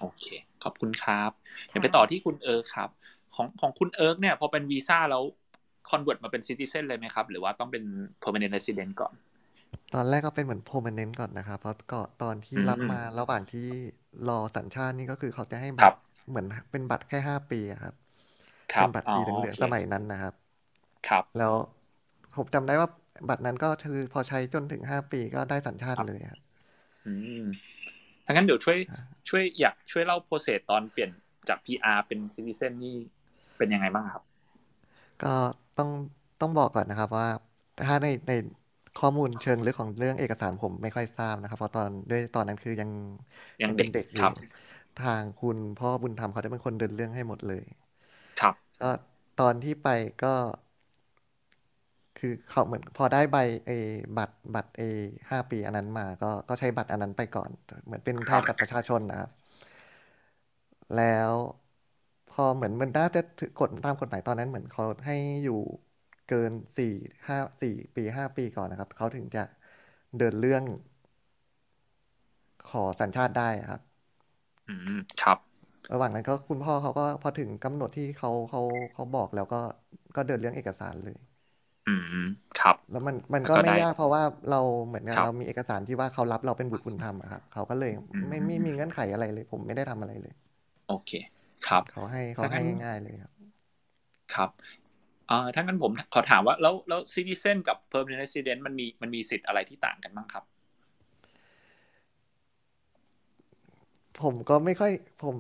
[0.01, 0.25] โอเค
[0.65, 1.31] ขอบคุณครับ
[1.69, 2.89] เดี๋ยวไปต่อที่คุณเออครับ
[3.35, 5.23] ของของคุณเอิร์กเนี่ย พอเป็นวีซ่าแล้ว
[5.91, 7.85] convert มาเป็น citizen เลยไหมครับ หรือว่าต้องเป็น
[8.23, 9.13] permanent resident ก่อน
[9.95, 13.67] ตอนแรกก็เป็นเหมือน permanent ก่อนนะครับ เพราะก็ตอนที่รับมาระหว่างที่
[14.29, 17.95] รอสัญชาตินี่ก็คือเขาจะให้บัตรเหมือนเป็นบัตรแค่ห้าปีครับ
[18.75, 20.35] เป็นบัตรสีเหลืองสมัยนั้นนะครับ
[21.09, 21.53] ครับ แล้ว
[22.37, 22.89] ผมจำได้ว่า
[23.29, 26.41] บัตรนั้นก็คือพอใช้จนถึงห้าปีก็ได้สัญชาติเลยครับ
[27.07, 27.13] อื
[27.43, 27.45] ม
[28.25, 28.79] ถ้างั้นเดี๋ยวช่วย
[29.29, 31.11] ช่วยอยากช่วยเล่าโปรเซสตอนเปลี่ยน
[31.49, 32.97] จาก PR เป็นซิติเซนนี่
[33.57, 34.25] เป็นยังไงบ้างครับ
[35.21, 35.29] ก็
[35.77, 35.91] ต้อง
[36.41, 37.27] ต้องบอกก่อนนะครับว่า
[37.87, 38.33] ถ้าในใน
[38.97, 42.91] ข้อมูลเชิงลึกของเรื่องเอกสารผมไม่ค่อยทราบนะครับ เพราะตอนด้วยตอนนั้นคือยัง
[43.63, 44.29] ยังเป็นเด็กอยู่
[44.97, 47.65] ทางคุณพ่อบุญธรรมเขาได้เป็นคนเดินเรื่องให้หมดเลย
[48.41, 48.91] ครับก็
[49.41, 49.89] ตอนที่ไป
[50.23, 50.35] ก็
[52.21, 53.71] คือเขาเหมือนพอได้ใบเอ
[54.17, 54.83] บัตรบัตรเอ
[55.31, 57.51] ห้าปีอันนั้นมา ก็ก็ใช้บัตรอันนั้นไปก่อน
[57.85, 59.29] เหมือนเป็นแทนบัตรประชาชนนะครับ
[60.97, 61.33] แล้ว
[62.29, 65.61] พอเหมือนมันน่าจะถือกฎตามกฎหมายตอนนั้นเหมือนเขาให้อยู่
[66.27, 66.93] เกินสี่
[67.29, 69.41] ห้าสี่ปีห้าปีก่อนนะครับ เขาถึงจะ
[70.19, 70.65] เดินเรื่อง
[72.69, 73.81] ขอสัญชาติได้ครับ
[74.69, 75.39] อืมครับ
[75.93, 79.57] ระหว่างนั้นก็คุณพ่อเขาก็พอถึงกำหนดที่เขาเขาเขาบอกแล้วก็
[80.17, 81.17] ก็เดินเรื่องเอกสารเลย
[81.91, 82.29] อืม
[82.61, 87.93] ครับ แล้วมันมันก็ไม่ยากเพราะว่าเราเหมือนกับเรามีเอกสารที่ว่าเขารับเราเป็นบุตรบุญธรรมครับเขาก็เลย
[88.29, 90.35] ไม่ไม่มีเงื่อนไขอะไรเลย ผมไม่ได้ทำอะไรเลย
[90.89, 91.11] โอเค
[91.69, 93.33] ครับเขาให้เขาให้ง่ายๆเลยครับ
[94.35, 94.51] ครับ
[95.31, 100.45] อ่าถ้างั้นผมขอถามว่าแล้วแล้ว citizen กับ permanent resident มันมีมันมีสิทธิ์อะไรที่ต่างกันบ้างครับ
[104.21, 105.37] ผมก็ไม่ค่อยผม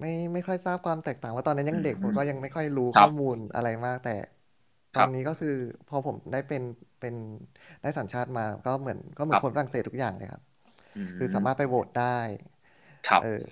[0.00, 4.16] ไม่ไม่ค่อยทราบความแตกต่างว่าตอนนั้นยังเด็กผมก็ยังไม่ค่อยรู้ข้อมูลอะไรมากแต่
[4.96, 5.54] ตอนนี้ก็คือ
[5.88, 6.62] พอผมได้เป็น
[7.00, 7.14] เป็น
[7.82, 10.42] ได้สัญชาติมาก็เหมือนก็เหมือนคนฝรั่งเศสทุกอย่างเลยครับ
[11.18, 12.18] คือสามารถไปโหวตได้
[13.24, 13.42] เออ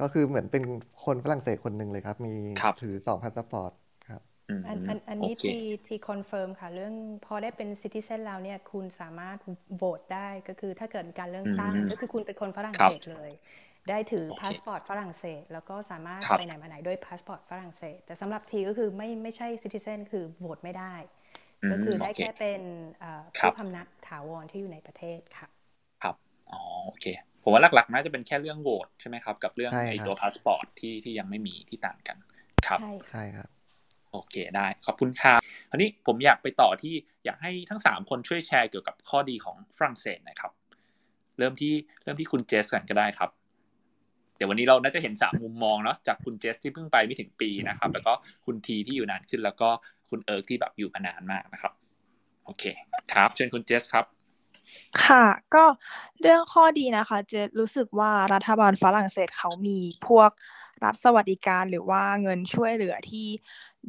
[0.00, 0.62] ก็คือเหมือนเป็น
[1.04, 2.34] คนฝรั่งเศสคนหนึ่งเลยครับ มี
[2.82, 3.72] ถือสองพาสปอร์ต
[4.10, 4.22] ครับ
[4.68, 9.38] อันอันอันนี้ที่ที confirm ค่ะ เรื่องพอได้เป็น citizen แล้วเนี่ยคุณสามารถ
[9.76, 13.30] โหวตได้ก็คือถ้าเกิดการเลือกตั้งก็คือคุณเป็นคนฝรั่งเศสเลย
[13.90, 20.94] ได้ถือพาสปอร์ตฝรั่งเศส แล้วก็สามารถไปไหนมาไหนด้วยพาสปอร์ตฝรั่งเศส แต่สำหรับทีก็คือไม่ไม่ใช่ citizen คือโหวตไม่ได้
[21.72, 22.60] ก็คือได้แค่เป็น
[23.38, 25.48] ผู้พำนักถาวรที่อยู่ในประเทศค่ะ
[26.02, 26.16] ครับ
[26.52, 27.06] อ๋อโอเค
[27.42, 32.16] พผมว่าหลักๆน่าจะเป็นแค่เรื่องโหวตใช่ไหมครับ กับเรื่องไอ้ตัวพาสปอร์ตที่ที่ยังไม่มีที่ต่างกัน
[32.66, 32.78] ครับ
[33.12, 33.48] ใช่ครับ
[34.12, 36.94] โอเคได้ขอบคุณครับคราวนี้ผมอยากไปต่อที่
[37.24, 40.52] อยากให้ทั้งสามคนช่วยแชร์เกี่ยวกับข้อดีของฝรั่งเศสนะครับ
[41.38, 41.72] เริ่มที่
[42.02, 43.30] เริ่มที่คุณเจสก่อนก็ได้ครับ
[44.36, 48.12] เดี๋ยววันนี้เราน่าจะเห็นสามมุมมองเนาะจากคุณเจสที่เพิ่งไปไม่ถึงปีนะครับ แล้วก็
[48.46, 49.68] คุณทีที่อยู่นานขึ้น แล้วก็
[50.10, 51.72] คุณเอิร์กที่แบบอยู่มานานมากนะครับ
[52.44, 52.64] โอเค
[53.12, 54.04] ครับเชิญคุณเจสครับ
[55.04, 55.64] ค่ะก็
[56.20, 60.30] เรื่องข้อดีนะคะ เจรู้สึกว่ารัฐบาลฝรั่งเศสเขามีพวก
[60.84, 63.26] รัฐสวัสดิการหรือว่าเงินช่วยเหลือที่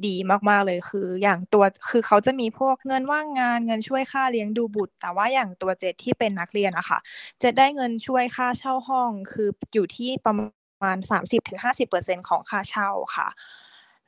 [0.06, 0.16] ดี
[0.50, 7.00] มากๆเลยคือ อย่างตัวคือเขาจะมีพวกเงินว่างงานเงินช่วยค่าเลี้ยงดูบุตร แต่ว่าอย่างตัวเจที่เป็นนักเรียนอะค่ะ
[7.44, 10.36] จะได้เงินช่วยค่าเช่าห้องคืออยู่ที่ประ
[10.84, 13.28] มาณ 30-50%ของค่าเช่าค่ะ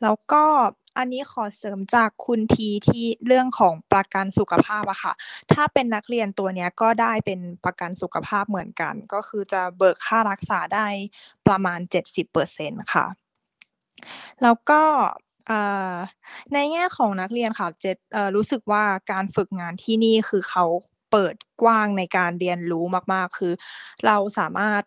[0.04, 0.44] แล้วก็
[1.00, 5.14] อันนี้ขอเสริมจากคุณทีที่เรื่องของประกันสุขภาพอะค่ะ
[5.52, 10.88] ถ้าเป็นนักเรียนตัวเนี้ยก็ได้เป็นประกันสุขภาพเหมือนกัน ก็คือจะเบิกค่ารักษาได้
[11.48, 13.06] ประมาณ 70%ค่ะ
[14.44, 14.82] แล้วก็
[16.54, 17.86] ในแง่ของนักเรียนค่ะเจ
[18.36, 20.66] รู้สึกว่าการฝึกงานที่นี่คือเขา
[21.12, 23.54] เปิดกว้างในการเรียนรู้มาก ๆ คือ
[24.06, 24.84] เราสามารถ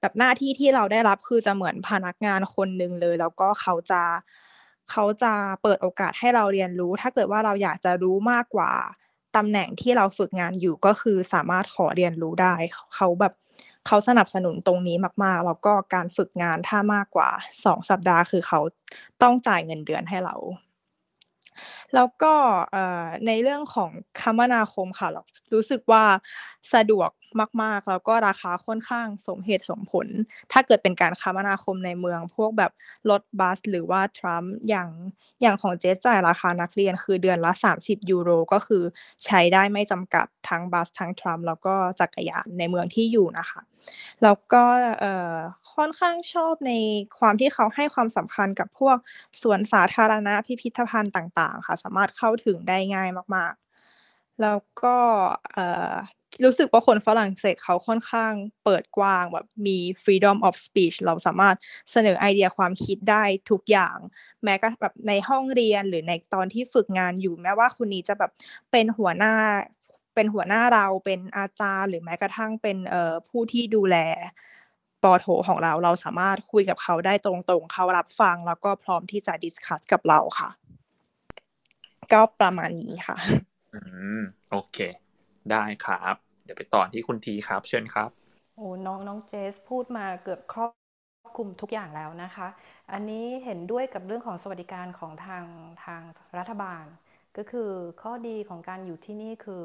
[0.00, 4.02] แบบหน้าที่ที่เราได้รับคือจะเหมือนพนักงานคนหนึ่งเลย แล้วก็เขาจะ
[4.90, 8.70] เขาจะเปิดโอกาสให้เราเรียนรู้ ถ้าเกิดว่าเราอยากจะรู้มากกว่า
[9.36, 12.54] ตำแหน่งที่เราฝึกงานอยู่ก็คือสามารถขอเรียนรู้ได้
[12.96, 13.34] เขาแบบ
[13.86, 17.30] เขาสนับสนุนตรงนี้มากๆแล้วก็การฝึกงานถ้ามากกว่า
[17.64, 18.60] สองสัปดาห์คือเขา
[19.22, 20.36] ต้องจ่ายเงินเดือนให้เรา
[21.94, 22.34] แล้วก็
[23.26, 25.22] ในเรื่องของคมนาคมค่ะเรา
[25.54, 26.04] รู้สึกว่า
[26.74, 27.10] สะดวก
[27.62, 30.06] มาก ๆ แล้วก็ราคาค่อนข้างสมเหตุสมผล
[30.52, 32.72] ถ้าเกิดเป็นการคมนาคมในเมือง พวกแบบ
[33.10, 34.88] รถบัส หรือว่าทรัมป์อย่าง
[35.40, 38.82] อย่างของเจสจ่ายราคานักเรียนคือเดือนละ 30 ยูโร ก็คือ
[39.24, 43.60] ใช้ได้ไม่จำกัดทั้งบัสทั้งทรัมป์แล้วก็จักรยานในเมืองที่อยู่นะคะ
[44.22, 44.64] แล้วก็
[45.74, 46.72] ค่อนข้างชอบใน
[47.18, 48.96] ความที่เขาให้ความสำคัญกับพวก
[49.42, 53.54] สวนสาธารณะพิพิธภัณฑ์ต่าง ๆ ค่ะ สามารถเข้าถึงได้ง่ายมาก
[53.98, 54.96] ๆ แล้วก็
[56.44, 58.32] รู้สึกว่าคนฝรั่งเศสเขาค่อนข้าง
[58.64, 61.56] เปิดกว้างแบบมี freedom of speech เราสามารถ
[61.92, 63.96] เสนอไอเดียความคิดได้ทุกอย่าง
[64.44, 68.30] แม้ก็แบบในห้องเรียนหรือในตอนที่ฝึกงานอยู่ แม้ว่าคุณนี้จะแบบ
[68.72, 69.34] เป็นหัวหน้า
[70.14, 73.96] เป็นหัวหน้าเราเป็นอาจารย์ หรือแม้กระทั่งเป็นเอ่อผู้ที่ดูแล
[75.02, 80.50] ปอโถของเราเราสามารถคุยกับเขาได้ตรงๆ เขารับฟังแล้วก็พร้อมที่จะดิสคัสกับเราค่ะ
[82.12, 83.16] ก็ประมาณนี้ค่ะ
[83.74, 83.80] อื
[84.18, 84.78] ม โอเค
[85.48, 88.10] ได้ครับ เดี๋ยวไปต่อที่คุณทีครับ เชิญครับ
[88.54, 90.70] โอ้น้องน้องเจสพูดมาเกือบครอบ
[91.36, 92.48] คลุมทุกอย่างแล้วนะคะ
[92.92, 95.46] อันนี้เห็นด้วยกับเรื่องของสวัสดิการของทาง
[95.84, 96.02] ทาง
[96.38, 96.84] รัฐบาล
[97.36, 97.70] ก็คือ
[98.02, 99.64] ข้อดีของการอยู่ที่นี่คือ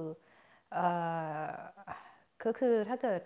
[2.43, 3.21] ก็คือถ้าเกิด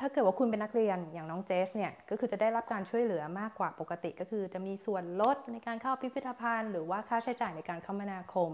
[0.00, 8.50] ถ้าเกิดว่าคุณเป็นนักเรียนอย่างน้องเจสเนี่ยก็คือจะได้รับการช่วยเหลือมากกว่าปกติ ก็คือจะมีส่วนลดในการเข้าพิพิธภัณฑ์ หรือว่าค่าใช้จ่ายในการคมนาคม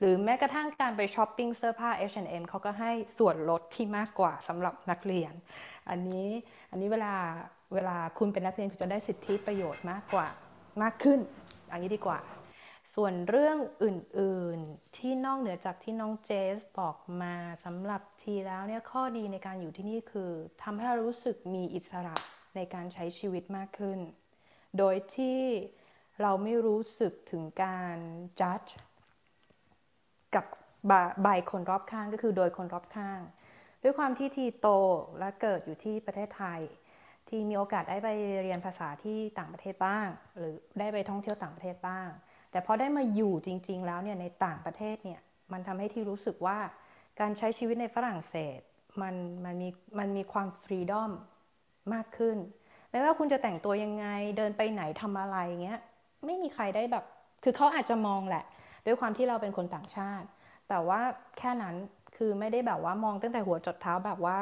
[0.00, 5.32] หรือแม้กระทั่งการไปช้อปปิ้งเสื้อผ้า H&M เขาก็ให้ส่วนลดที่มากกว่าสำหรับนักเรียน
[5.90, 6.26] อันนี้
[6.70, 7.14] อันนี้เวลา
[7.74, 10.26] เวลาคุณเป็นนักเรียนคุณจะได้สิทธิประโยชน์มากกว่า
[10.82, 11.20] มากขึ้น
[11.72, 12.20] อันนี้ดีกว่า
[12.94, 20.30] ส่วนเรื่องอื่นๆที่นอกเหนือจากที่น้องเจสบอกมาสำหรับ ทีแล้วเนี่ยข้อดีในการอยู่ที่นี่คือ
[20.62, 22.16] ทำให้เรารู้สึกมีอิสระ
[22.56, 23.98] ในการใช้ชีวิตมากขึ้น
[24.78, 25.40] โดยที่
[26.22, 27.96] เราไม่รู้สึกถึงการ
[28.40, 28.60] จัด
[30.34, 30.44] กับ
[31.26, 33.20] บายคนรอบข้างก็คือโดยคนรอบข้าง
[33.82, 34.68] ด้วยความที่ทีโต
[35.18, 36.60] และเกิดอยู่ที่ประเทศไทย
[37.28, 38.08] ที่มีโอกาสได้ไป
[38.42, 42.08] เรียนภาษาที่ต่างประเทศบ้าง หรือได้ไปท่องเที่ยวต่างประเทศบ้าง
[42.50, 45.20] แต่พอได้มาอยู่จริง ๆ แล้วเนี่ยในต่างประเทศเนี่ย
[45.52, 46.58] มันทำให้ที่รู้สึกว่า
[47.20, 48.60] การใช้ชีวิตในฝรั่งเศส
[49.02, 51.12] มันมันมีมันมีความฟรีดอม
[51.94, 52.36] มากขึ้น
[52.90, 54.06] ไม่ว่าคุณจะแต่งตัวยังไง
[54.38, 55.80] เดินไปไหนทำอะไรเงี้ย
[56.26, 57.04] ไม่มีใครได้แบบ
[57.44, 58.44] คือเขาอาจจะมองแหละ
[58.86, 60.26] ด้วยความที่เราเป็นคนต่างชาติ
[60.68, 61.00] แต่ว่า
[61.38, 61.74] แค่นั้น
[62.16, 64.38] คือไม่ได้แบบว่ามองตั้งแต่หัวจดเท้าแบบว่า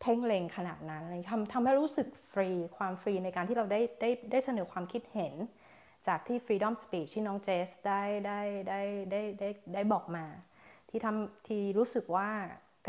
[0.00, 5.34] เพ่งเล็งขนาดนั้นทำทำให้รู้สึกฟรีความฟรีในการที่เราได้ได้ได้เสนอความคิดเห็น
[6.06, 10.24] จากที่ Freedom Speech ที่น้องเจสได้ได้ได้ได้ได้ได้บอกมา
[10.96, 12.28] ที่ทำที่รู้สึกว่า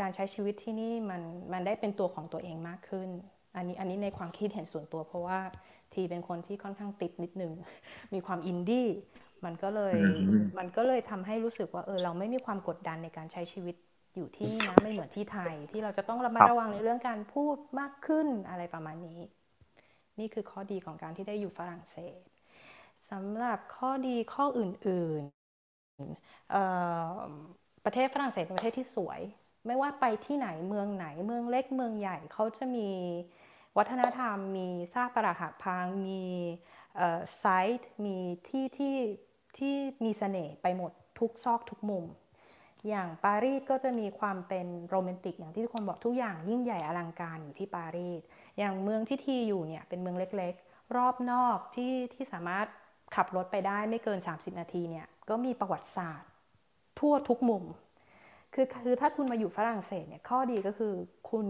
[0.00, 3.08] การใช้ชีวิตที่นี่มันมันได้เป็นตัวของตัวเองมากขึ้น
[3.56, 5.38] อันนี้อันนี้ในความคิดเห็นส่วนตัว เพราะว่า
[5.92, 7.52] ทีเป็นคนที่ค่อนข้างติดนิดนึง
[8.14, 8.88] มีความอินดี้
[9.44, 9.98] มันก็เลย
[10.58, 13.74] มันก็เลยทำให้รู้สึกว่าเออเราไม่มีความกดดันในการใช้ชีวิต
[14.14, 19.20] อยู่ที่นี่นะไม่เหมือนที่ไทยที่เราจะต้องระมัดระวังในเรื่องการพูดมากขึ้นอะไรประมาณนี้
[20.18, 22.20] นี่คือข้อดีของการที่ได้อยู่ฝรั่งเศส
[23.10, 25.30] สำหรับข้อดีข้ออื่นๆ
[27.90, 29.20] ประเทศฝรั่งเศสเป็นประเทศที่สวย
[29.66, 32.88] ไม่ว่าไปที่ไหนเมืองไหนเมืองเล็กเมืองใหญ่เขาจะมี
[33.76, 36.22] วัฒนธรรม มีซากปรักหักพัง มี
[37.38, 37.44] ไซ
[37.78, 38.16] ต์มี
[38.48, 38.96] ที่ที่
[39.58, 39.74] ที่
[40.04, 42.04] มีเสน่ห์ไปหมดทุกซอกทุกมุม
[42.88, 48.20] อย่างปารีสก็จะมีความเป็นโรแมนติกอย่างที่ทุกคนบอกทุกอย่างยิ่งใหญ่อลังการอยู่ที่ปารีส
[48.58, 52.66] อย่างเมืองที่ทีอยู่เนี่ยเป็นเมืองเล็กๆ รอบนอกที่ที่สามารถ
[53.14, 56.30] ขับรถไปได้ไม่เกิน 30 นาทีเนี่ยก็มีประวัติศาสตร์
[56.98, 57.64] ทั่วทุกมุม
[58.54, 60.92] คือคือถ้าคุณมาอยู่ฝรั่งเศสเนี่ยข้อดีก็คือ
[61.30, 61.46] คุณ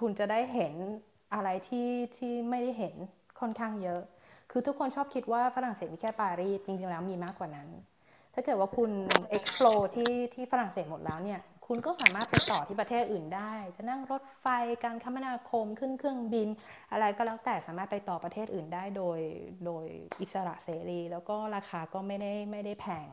[0.00, 0.74] คุณจะได้เห็น
[1.34, 2.94] อะไรที่ที่ไม่ได้เห็น
[3.40, 4.02] ค่อนข้างเยอะ
[4.50, 7.68] คือทุกคนชอบคิดว่าฝรั่งเศสมีแค่ปารีสจริงๆแล้วมีมากกว่านั้น
[8.34, 8.90] ถ้าเกิดว่าคุณ
[9.36, 14.46] explore ที่ที่ฝรั่งเศสหมดแล้วเนี่ยคุณก็สามารถไปต่อที่ประเทศอื่นได้ จะนั่งรถไฟ
[14.84, 16.48] การคมนาคมขึ้นเครื่องบิน
[16.92, 19.20] อะไรก็แล้วแต่สามารถไปต่อประเทศอื่นได้โดย
[19.66, 19.86] โดย
[20.20, 23.08] อิสระเสรี แล้วก็ราคาก็ไม่ได้ไม่ได้แพง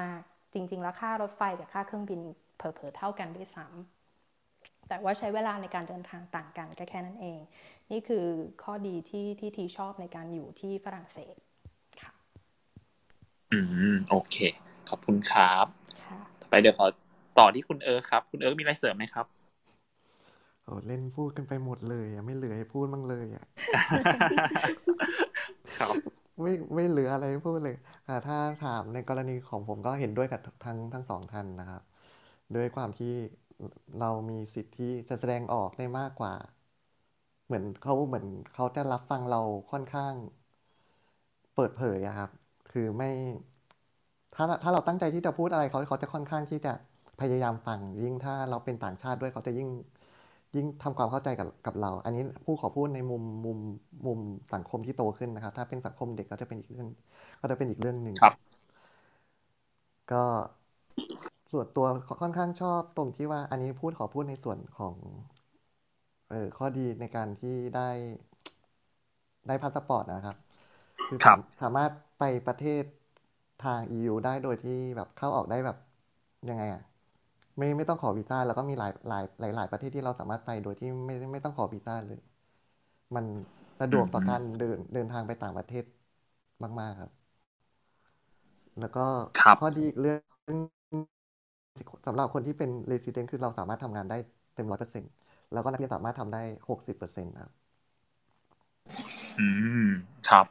[0.00, 0.20] มาก
[0.52, 2.20] จริง ๆ แล้วค่ารถไฟกับค่าเครื่องบิน
[2.56, 7.40] เผลอๆเท่ากันด้วยซ้ำแต่ว่าใช้เวลาในการเดินทางต่างกันก็แค่นั้นเอง
[7.90, 8.24] นี่คือ
[8.62, 11.34] ข้อดีที่ที่ทีชอบในการอยู่ที่ฝรั่งเศส
[12.02, 12.12] ค่ะ
[13.52, 13.58] อื
[13.92, 14.36] มโอเค
[14.88, 15.66] ขอบคุณครับ
[16.02, 16.86] ค่ะต่อไปเดี๋ยวขอ
[17.38, 19.26] ต่อที่คุณเอิร์กครับ คุณเอิร์กมีอะไรเสริมไหมครับ
[20.64, 23.44] โอ้เล่นพูดกันไปหมดเลยอะไม่เหลือให้พูดบ้างเลยอะ
[25.78, 25.94] ครับ
[26.40, 31.82] ไม่ไม่เหลืออะไรให้พูดเลยอ่า ถ้าถามในกรณีของผมก็เห็นด้วยกับทั้งทั้งสองท่านนะครับ
[32.54, 33.14] ด้วยความที่
[33.98, 36.34] เรามีสิทธิ์ที่จะแสดงออกได้มากกว่า
[37.44, 39.40] เหมือนเขาเหมือนเขาจะรับฟังเรา
[39.70, 40.14] ค่อนข้าง
[41.54, 42.30] เปิดเผยครับ
[42.70, 43.10] คือไม่
[44.34, 46.72] ถ้าถ้าเราตั้งใจที่จะพูดอะไรเขาเขาจะค่อนข้างที่จะ
[47.20, 49.68] พยายามฟังยิ่งถ้าเราเป็นต่างชาติด้วยเขาจะยิ่ง
[50.56, 53.58] ยิ่งทำความเข้าใจกับกับเรา อันนี้ผู้ขอพูดในมุมมุม
[54.06, 54.18] มุม
[54.52, 56.88] สังคมที่โตขึ้นนะครับ ถ้าเป็นสังคมเด็กก็จะเป็นอีกเรื่อง
[57.40, 58.34] ก็จะเป็นอีกเรื่องหนึ่งครับ
[60.10, 60.24] ก็
[61.52, 61.86] ส่วนตัว
[62.20, 64.94] ค่อนข้างชอบตรงที่ว่า อันนี้พูดขอพูดในส่วนของ
[66.30, 67.90] เออข้อดีในการที่ได้
[69.46, 70.36] ได้พาสปอร์ตนะครับ
[71.08, 72.84] คือครับสามารถไปประเทศ
[73.64, 75.76] ทาง EU ได้โดยที่แบบเข้าออกได้แบบ
[76.48, 76.82] ยังไงอะ
[77.58, 82.18] ไม่ไม่ต้องขอวีซ่าแล้วก็มีหลายหลายหลายหลายประเทศที่เราสามารถไปโดยที่ไม่ไม่ต้องขอวีซ่าเลย
[83.16, 83.26] มัน
[83.80, 85.84] สะดวกต่อการเดินเดินทางไปต่างประเทศ
[86.80, 87.12] มาก ๆ ครับ
[88.80, 89.06] แล้วก็
[89.40, 90.20] ครับข้อดีอีกเรื่อง
[92.06, 94.18] สำหรับคนที่เป็น resident คือเราสามารถทำงานได้
[94.54, 95.10] เต็มร้อยเปอร์เซ็นต์
[95.52, 97.50] แล้วก็นักเรียนสามารถทำได้หกสิบเปอร์เซ็นต์ครับ
[99.38, 99.46] อื
[99.86, 99.88] ม
[100.28, 100.46] ครับ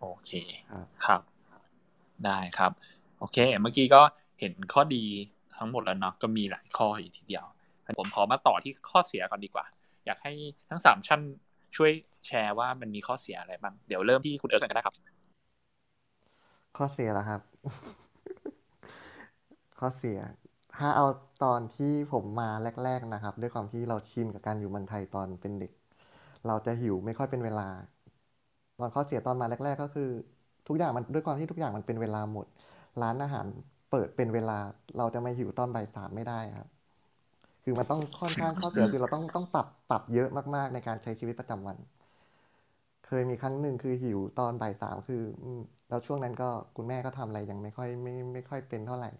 [0.00, 0.30] โอเค
[0.70, 1.20] ครับครับ
[2.24, 2.72] ได้ครับ
[3.18, 4.02] โอเค เมื่อกี้ก็
[4.40, 5.04] เห็นข้อดี
[5.64, 7.44] ทั้งหมดแล้วเนาะก็มีหลายข้ออยู่ทีเดียว
[7.98, 9.64] ผมขอมาต่อที่ข้อเสียก่อนดีกว่า
[10.06, 10.32] อยากให้
[10.70, 11.20] ทั้งสามชั้น
[11.76, 11.92] ช่วย
[12.26, 14.94] แชร์ว่ามันมีข้อเสียอะไรบ้าง เดี๋ยวเริ่มที่คุณเอิร์กกันก็ได้ครับ
[16.76, 17.40] ข้อเสียละครับ
[19.78, 20.18] ข้อเสีย
[20.76, 21.06] ถ้าเอา
[21.44, 22.50] ตอนที่ผมมา
[22.84, 25.72] แรก ๆนะครับ ด้วยความที่เราชินกับการอยู่เมืองไทยตอนเป็นเด็ก
[26.46, 27.68] เราจะหิวไม่ค่อยเป็นเวลา
[28.78, 30.10] ตอนข้อเสียตอนมาแรก ๆ ก็คือ
[30.68, 32.46] ทุกอย่างมันด้วยความที่ทุกอย่างมันเป็นเวลาหมด
[33.02, 33.46] ร้านอาหาร
[33.96, 34.58] เปิดเป็นเวลา
[34.98, 36.68] เราจะมาหิวตอนบ่ายสามไม่ได้ครับ
[37.64, 41.76] คือมันต้องค่อนข้างข้อเสียคือเราต้องต้องปรับปรับเยอะมากๆในการใช้ชีวิตประจำวัน
[43.06, 49.10] เคยมีครั้งหนึ่งคือหิวตอนบ่ายสามคืออืมแล้วช่วงนั้นก็คุณแม่ก็ทำอะไรยังไม่ค่อยไม่ไม่ค่อยเป็นเท่าไหร่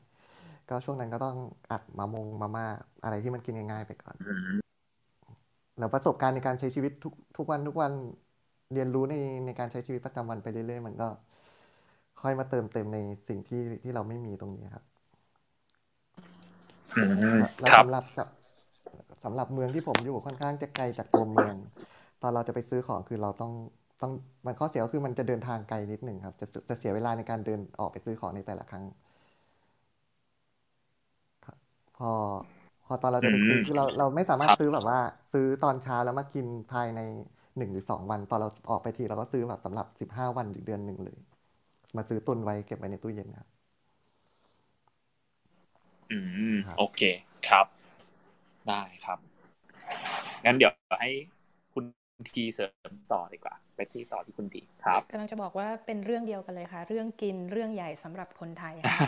[0.68, 1.36] ก็ช่วงนั้นก็ต้อง
[1.70, 2.66] อัดมามงมาม่า
[3.04, 4.60] อะไรที่มันกินง่ายๆไปก่อนอืม
[5.78, 7.92] แล้วประสบการณ์ในการใช้ชีวิตทุกทุกวันทุกวัน
[8.72, 9.14] เรียนรู้ใน
[9.46, 11.08] ในการใช้ชีวิตประจำวันไปเรื่อยๆมันก็
[12.24, 14.84] ค่อยมาเติมเต็มในสิ่งที่ที่เราไม่มีตรงนี้ครับ
[16.96, 17.02] อื
[17.38, 18.28] มแล้วครับสำหรับกับ
[19.24, 21.54] สำหรับเมืองที่ผมอยู่ค่อนข้างจะไกลจากตัวเมือง
[22.22, 23.52] ตอนเราจะไปซื้อของคือเราต้อง
[24.02, 24.12] ต้อง
[24.46, 28.84] มันข้อเสียก็คือมันจะเดินทางไกลนิดหนึ่งครับ จะจะเสียเวลาในการเดินออกไปซื้อของในแต่ละครั้ง
[31.44, 31.56] ครับ
[31.98, 32.10] พอ
[32.86, 34.98] พอตอนเราจะไปซื้ออืมคือเราเราไม่สามารถครับซื้อแบบว่า
[35.32, 37.00] ซื้อตอนเช้าแล้วมากินภายใน
[37.56, 41.18] หนึ่งหรือสองวัน ตอนเราออกไปทีเราก็ซื้อแบบสำหรับสิบห้าวันหรือเดือนหนึ่งเลย
[41.96, 43.46] มาซื้อตุนไว้เก็บไว้ในตู้เย็นครับ
[46.10, 46.18] อื
[46.54, 47.02] มครับโอเค
[47.48, 47.66] ครับ
[48.68, 49.18] ได้ครับ
[50.44, 51.10] งั้นเดี๋ยวให้
[51.72, 51.84] คุณ
[52.30, 58.98] ทีเสริมต่อดีกว่า ไปที่ต่อที่คุณทีครับกำลังจะบอกว่าเป็นเรื่องเดียวกันเลยค่ะ เรื่องกินเรื่องใหญ่สำหรับคนไทยค่ะ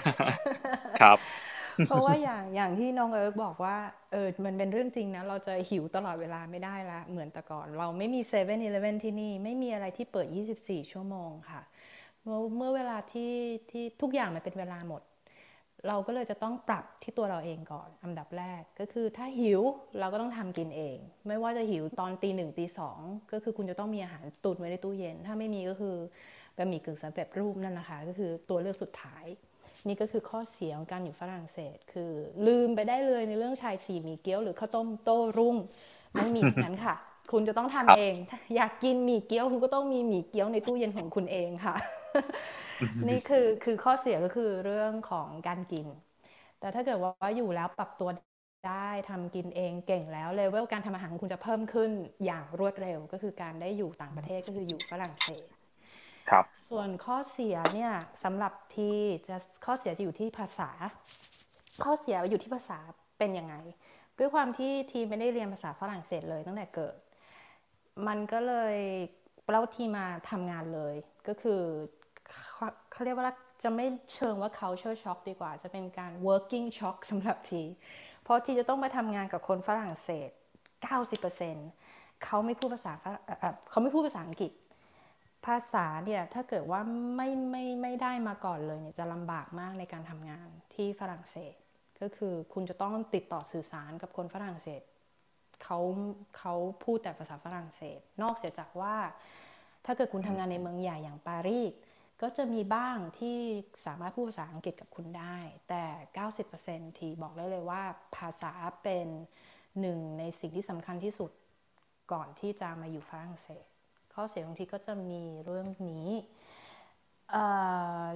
[1.00, 1.18] ครับ
[1.88, 3.76] เพราะว่าอย่างอย่างที่น้องเอิร์กบอกว่า
[4.12, 10.26] เออมันเป็นเรื่องจริงนะ เราจะหิวตลอดเวลาไม่ได้ละเหมือนแต่ก่อน เราไม่มี7 e เ e ่ e อที่นี่ ไม่มีอะไรที่เปิด
[10.58, 11.62] 24 ชั่วโมงค่ะ
[12.56, 13.32] เมื่อเวลาที่
[13.70, 15.02] ที่ทุกอย่างมันเป็นเวลาหมด
[15.88, 19.60] เราก็เลยจะต้องปรับที่ตัวเราเองก่อนอันดับแรกก็คือถ้าหิว
[19.98, 20.96] เราก็ต้องทำกินเอง
[21.28, 22.98] ไม่ว่าจะหิวตอนตีหนึ่งตีสอง
[23.32, 25.96] ก็คือคุณจะต้องมีอาหารตุนไว้ในตู้เย็น ถ้าไม่มีก็คือ
[26.56, 29.24] บะหมี่กึ่งสำเร็จรูปนั่นแหละคะ ก็คือตัวเลือกสุดท้าย
[29.88, 32.10] นี่ก็คือข้อเสียของการอยู่ฝรั่งเศส คือ
[32.46, 35.56] ลืมไปได้เลยในเรื่องชายสี่มีเกี๊ยวหรือข้าวต้มโต้รุ่ง
[36.14, 36.96] ไม่มีนั้นค่ะ
[37.32, 38.14] คุณจะต้องทำเอง
[38.56, 41.74] อยากกินหมี่เกี๊ยวคุณก็ต้องมีหมี่เกี๊ยวในตู้เย็นของคุณเองค่ะ
[43.08, 45.86] นี่คือคือข้อเสียก็คือเรื่องของการกิน
[46.60, 48.10] แต่ถ้าเกิดว่าอยู่แล้วปรับตัว
[48.68, 51.90] ได้ทำกินเองเก่งแล้วเลเวลการทำอาหารของคุณจะเพิ่มขึ้น
[52.24, 55.46] อย่างรวดเร็วก็คือการได้อยู่ต่างประเทศก็คืออยู่ฝรั่งเศส
[56.30, 57.92] ครับ ส่วนข้อเสียเนี่ย
[58.24, 58.96] สำหรับที่
[59.28, 60.70] จะข้อเสียจะอยู่ที่ภาษา
[61.82, 62.78] ข้อเสียอยู่ที่ภาษา
[63.18, 63.54] เป็นยังไง
[64.18, 66.96] ด้วยความที่ทีไม่ได้เรียนภาษาฝรั่งเศสเลยตั้งแต่เกิด
[68.06, 68.76] มันก็เลย
[69.50, 70.94] เราทีมาทำงานเลย
[71.28, 71.62] ก็คือ
[72.92, 73.24] เขาเรียกว่า
[73.62, 77.62] จะไม่เชิงว่า culture shock ดีกว่า จะเป็นการ working shock สำหรับที
[78.22, 80.30] เพราะทีจะต้องไปทำงานกับคนฝรั่งเศส
[81.46, 82.92] 90%เขาไม่พูดภาษา
[83.70, 84.52] เขาไม่พูดภาษาอังกฤษ
[85.46, 86.80] ภาษาเนี่ยถ้าเกิดว่า
[87.16, 91.54] ไม่ไม่ไม่ได้มาก่อนเลยเนี่ยจะลำบากมากในการทำงานที่ฝรั่งเศส
[92.00, 94.82] ก็คือคุณจะต้องติดต่อสื่อสารกับคนฝรั่งเศส
[95.62, 95.78] เขา
[96.38, 98.96] เขาพูดแต่ภาษาฝรั่งเศส นอกเสียจากว่า
[99.84, 101.72] ถ้าเกิดคุณทำงานในเมืองใหญ่อย่างปารีส
[102.22, 103.38] ก็จะมีบ้างที่
[103.86, 105.84] สามารถพูดภาษาอังกฤษกับคุณได้ แต่
[106.46, 107.82] 90%ทีบอกได้เลยว่า
[108.16, 108.52] ภาษา
[108.82, 109.06] เป็น
[109.80, 111.30] หนึ่งในสิ่งที่สำคัญที่สุด
[112.12, 113.64] ก่อนที่จะมาอยู่ฝรั่งเศส
[114.14, 116.08] ข้อเสียบางทีก็จะมีเรื่องนี้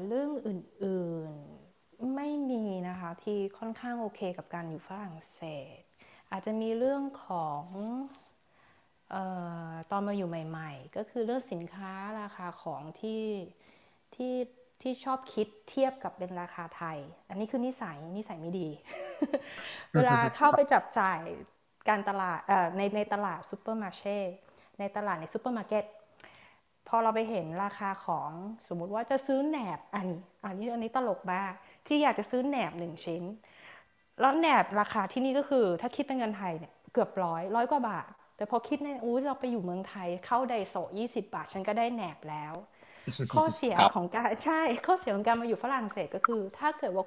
[0.06, 5.42] เรื่องอื่นๆไม่มีนะคะทีค่อนข้างโอเคกับการอยู่ฝรั่งเศ
[5.76, 5.78] ส
[6.30, 7.62] อาจจะมีเรื่องของ
[9.14, 9.16] อ
[9.70, 13.22] อตอนมาอยู่ใหม่ ๆ ก็คือเรื่องสินค้าราคาของที่
[14.20, 14.36] ที่
[14.82, 18.68] ที่ชอบคิดเทียบกับเป็นราคาไทย อันนี้คือนิสัยนิสัยไม่ดี
[19.94, 21.18] เวลาเข้าไปจับจ่าย
[21.88, 22.38] การตลาด
[22.76, 24.18] ในในตลาด supermarché
[24.78, 25.84] ในตลาดในซูเปอร์มาร์เก็ต
[26.88, 28.30] พอเราไปเห็นราคาของ
[28.68, 31.52] สมมุติว่าจะซื้อแหนบอันนี้อันนี้อันนี้ตลกมาก
[31.86, 33.22] ที่อยากจะซื้อแหนบหนึ่งชิ้น
[34.20, 42.54] แล้วแหนบราคาที่นี่ก็คือ ถ้าคิดเป็นเงินไทยเนี่ยเกือบร้อยร้อยกว่าบาท แต่พอคิดในอู้เราไปอยู่เมืองไทยเข้าไดโซยี่สิบาท ฉันก็ได้แหนบแล้ว
[43.36, 47.06] ข้อเสียของการใช่ ข้อเสียของการมาอยู่ฝรั่งเศสก็คือ ถ้าเกิดว่า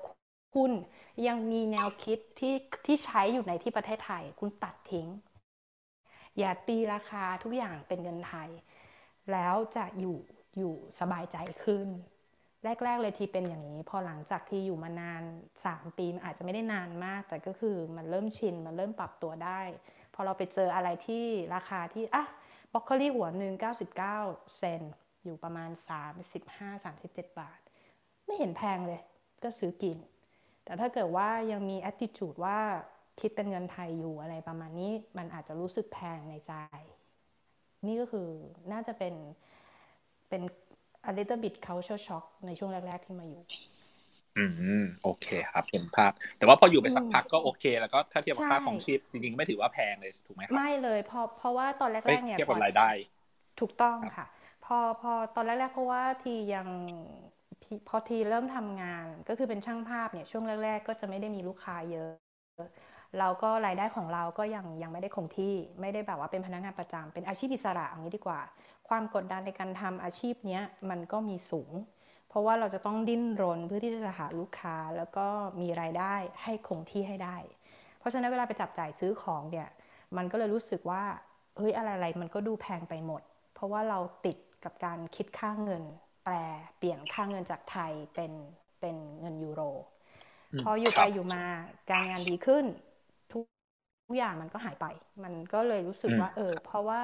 [0.56, 0.72] คุณ
[1.28, 5.08] ยังมีแนวคิดที่ที่ใช้อยู่ในที่ประเทศไทย คุณตัดทิ้ง
[6.40, 8.50] อย่าตีราคาทุกอย่างเป็นเงินไทย
[9.32, 10.18] แล้วจะอยู่
[10.58, 11.88] อยู่สบายใจขึ้น
[12.84, 15.24] แรก ๆ เลยที่เป็นอย่างนี้ พอหลังจากที่อยู่มานาน
[15.62, 19.62] 3 ปีมันอาจจะไม่ได้นานมาก แต่ก็คือมันเริ่มชิน มันเริ่มปรับตัวได้
[20.14, 22.26] พอเราไปเจออะไรที่ราคาที่อะ
[22.74, 24.82] บล็อกโคลี่หัวหนึ่ง99 เซน
[25.24, 25.70] อยู่ประมาณ
[26.74, 27.60] 35-37 บาท
[28.26, 29.02] ไม่เห็นแพงเลย
[29.44, 29.98] ก็ซื้อกิน
[30.64, 32.60] แต่ถ้าเกิดว่ายังมี attitude ว่า
[33.20, 36.54] คิดเป็นเงินไทยอยู่อะไรประมาณนี้ มันอาจจะรู้สึกแพงในใจ
[37.88, 38.28] นี่ก็คือ
[38.72, 39.14] น่าจะเป็น
[40.30, 40.42] เป็น
[41.10, 43.44] a little bit culture shock ในช่วงแรก ๆ ที่มาอยู่
[44.38, 44.46] อื
[44.82, 52.90] ม โอเคครับเห็นภาพ แต่ว่าพออยู่ไปสักพักก็โอเค แล้วก็ถ้าเทียบกับค่าของชีพจริง ๆ ไม่ถือว่าแพงเลย ถูกไหมครับ ไม่เลยเพราะเพราะว่าตอนแรก ๆ เนี่ยเทียบกับรายได้
[53.60, 54.26] ถูกต้องค่ะ
[54.64, 56.68] พอพอตอนแรกๆเพราะว่าทียัง
[57.88, 62.12] พอทีเริ่มทำงานก็คือเป็นช่างภาพเนี่ยช่วงแรก ๆ ก็จะไม่ได้มีลูกค้าเยอะ
[63.20, 68.40] เราก็รายได้ของเราก็ยังยังไม่ได้คงที่ไม่ได้แบบว่าเป็นพนักงานประจำเป็นอาชีพอิสระอย่างนี้ดีกว่า
[68.90, 71.72] ความกดดันในการทำอาชีพนี้มันก็มีสูง
[72.30, 75.28] เพราะว่าเราจะต้องดิ้นรนเพื่อที่จะหาลูกค้าแล้วก็
[75.62, 77.38] มีรายได้ให้คงที่ให้ได้
[78.00, 79.70] เพราะฉะนั้นเวลาไปจับจ่ายซื้อของเนี่ย
[80.18, 81.04] มันก็เลยรู้สึกว่า
[81.58, 83.22] เฮ้ยอะไรๆมันก็ดูแพงไปหมด
[83.54, 85.84] เพราะว่าเราติด กับการคิดค่าเงิน
[86.24, 86.36] แปล
[86.78, 88.32] เปลี่ยนค่าเงินจากไทยเป็น
[88.80, 89.62] เป็นเงินยูโร
[90.62, 91.44] พออยู่ไปอยู่มา
[91.90, 92.66] การงานดีขึ้น
[93.34, 93.46] ทุก
[94.18, 94.86] อย่างมันก็หายไป
[95.24, 97.02] มันก็เลยรู้สึกว่า เออ เพราะว่า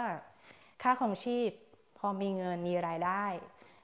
[0.84, 1.50] ค่าของชีพ
[1.98, 3.26] พอมีเงินมีรายได้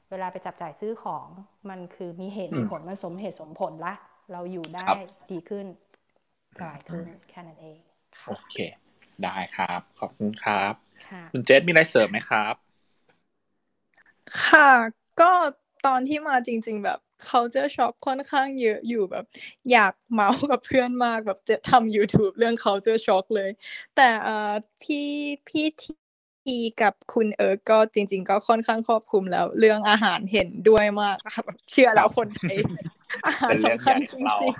[0.09, 1.27] เวลาไปจับจ่ายซื้อของ
[1.69, 3.93] มันคือมีเหตุมีผลมันสมเหตุสมผลละ
[4.31, 4.91] เราอยู่ได้
[5.31, 5.65] ดีขึ้น
[6.57, 7.79] สบายขึ้นแค่นั้นเอง
[8.27, 8.55] โอเค
[9.23, 10.73] ได้ครับ ขอบคุณครับ
[11.31, 12.55] คุณเจษมีอะไรเสริมไหมครับ
[14.41, 14.71] ค่ะ
[15.21, 15.31] ก็
[15.85, 19.25] ตอนที่มาจริง ๆ แบบเขาจะช็อกค่อนข้างเยอะอยู่แบบ
[19.71, 23.49] อยากเมาส์กับเพื่อนมากแบบจะทำ YouTube เรื่องเขาจะช็อกเลย
[23.95, 24.09] แต่
[24.85, 25.07] ที่
[25.47, 25.91] พี่ที
[26.45, 32.55] พี่พี่ทีกับคุณเอิร์กก็จริง ๆ ก็ค่อนข้างครอบคลุมแล้ว เรื่องอาหารเห็นด้วยมากค่ะแบบเชื่อแล้วคนไทย
[33.25, 34.53] อาหารสำคัญจริง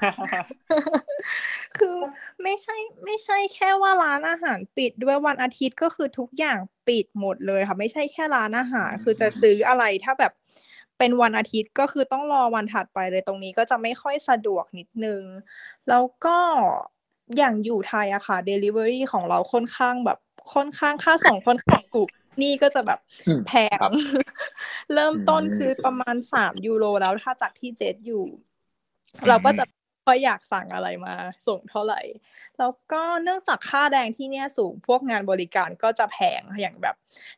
[0.66, 1.96] ๆคือ
[2.44, 10.34] ไม่ใช่ไม่ใช่แค่ว่าร้านอาหารปิดด้วยวันอาทิตย์ก็คือทุกอย่างปิดหมดเลยค่ะ ไม่ใช่แค่ร้านอาหาร คือจะซื้ออะไรถ้าแบบ
[10.98, 15.22] เป็นวันอาทิตย์ก็คือต้องรอวันถัดไปเลยตรงนี้ก็จะไม่ค่อยสะดวกนิดนึง
[15.90, 16.38] แล้วก็
[17.38, 20.20] อย่างอยู่ไทยอะค่ะ Delivery ของเราค่อนข้างแบบ
[20.54, 22.10] ค่อนข้างค่าส่งค่อนข้างถูก
[22.42, 23.00] นี่ก็จะแบบ
[23.48, 23.80] แพง
[24.94, 28.26] เริ่มต้นคือประมาณสามยูโรแล้วถ้าจากที่เจ็ดอยู่
[29.28, 29.64] เราก็จะ
[30.06, 31.16] พออยากสั่งอะไรมา
[31.48, 32.02] ส่งเท่าไหร่
[32.60, 36.96] แล้วก็เนื่องจากค่าแรงที่เนี่ยสูงพวกงานบริการก็จะแพงอย่างแบบ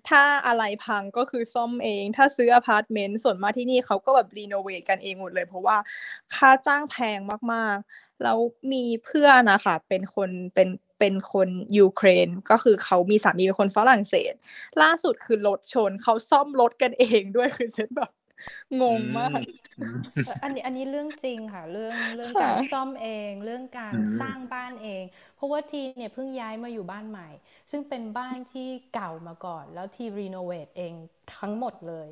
[0.10, 5.78] ถ้าอะไรพังก็คือซ่อมเอง ถ้าซื้ออพาร์ตเมนต์ส่วนมากที่นี่เขาก็แบบ renovate กันเองหมดเลย เพราะว่า
[6.36, 7.20] ค่าจ้างแพง
[7.54, 8.38] มากๆแล้ว
[8.74, 10.68] มีเพื่อนนะคะเป็นคนเป็น
[11.00, 14.34] เป็นคนยูเครน ก็คือเขามีสามีเป็นคนฝรั่งเศส
[14.82, 18.12] ล่าสุดคือรถชนเขาซ่อมรถกันเองด้วยคือฉันแบบ
[18.82, 19.40] งงมาก
[20.44, 25.04] อันนี้อันนี้เรื่องจริงค่ะ เรื่องเรื่องการซ่อมเองเรื่องการสร้างบ้านเอง
[25.36, 27.30] เพราะว่าทีเนี่ยเพิ่งย้ายมาอยู่บ้านใหม่
[27.72, 30.94] ซึ่งเป็นบ้านที่เก่ามาก่อน แล้วทีรีโนเวทเอง
[31.38, 32.10] ทั้งหมดเลย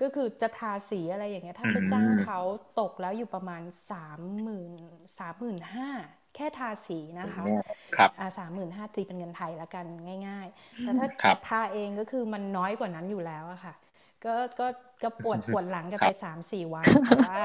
[0.00, 2.40] ก็คือจะทาสีอะไรอย่างเงี้ยถ้าไปจ้างเขา
[2.80, 4.72] ตกแล้วอยู่ประมาณสามหมื่น
[5.18, 5.90] สามหมื่นห้า
[6.36, 7.42] แค่ทาสีนะคะ
[7.96, 9.84] ครับอ่าสามหมื่นห้าตีเป็นเงินไทยละกัน
[10.26, 11.08] ง่ายๆแต่ถ้า
[11.48, 13.74] ทาเองก็คือมันน้อยกว่านั้นอยู่แล้วอะค่ะ
[14.24, 14.66] ก็ก็
[15.02, 17.40] ก็ปวดปวดหลังกันไปสามสี่วันแต่ว่า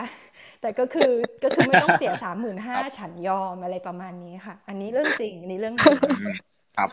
[0.62, 1.12] แต่ก็คือ
[1.44, 6.00] ก็คือไม่ต้องเสียสามหมื่นห้าฉันยอมอะไรประมาณนี้ค่ะ อันนี้เรื่องจริงอันนี้เรื่องจริง
[6.78, 6.90] ครับ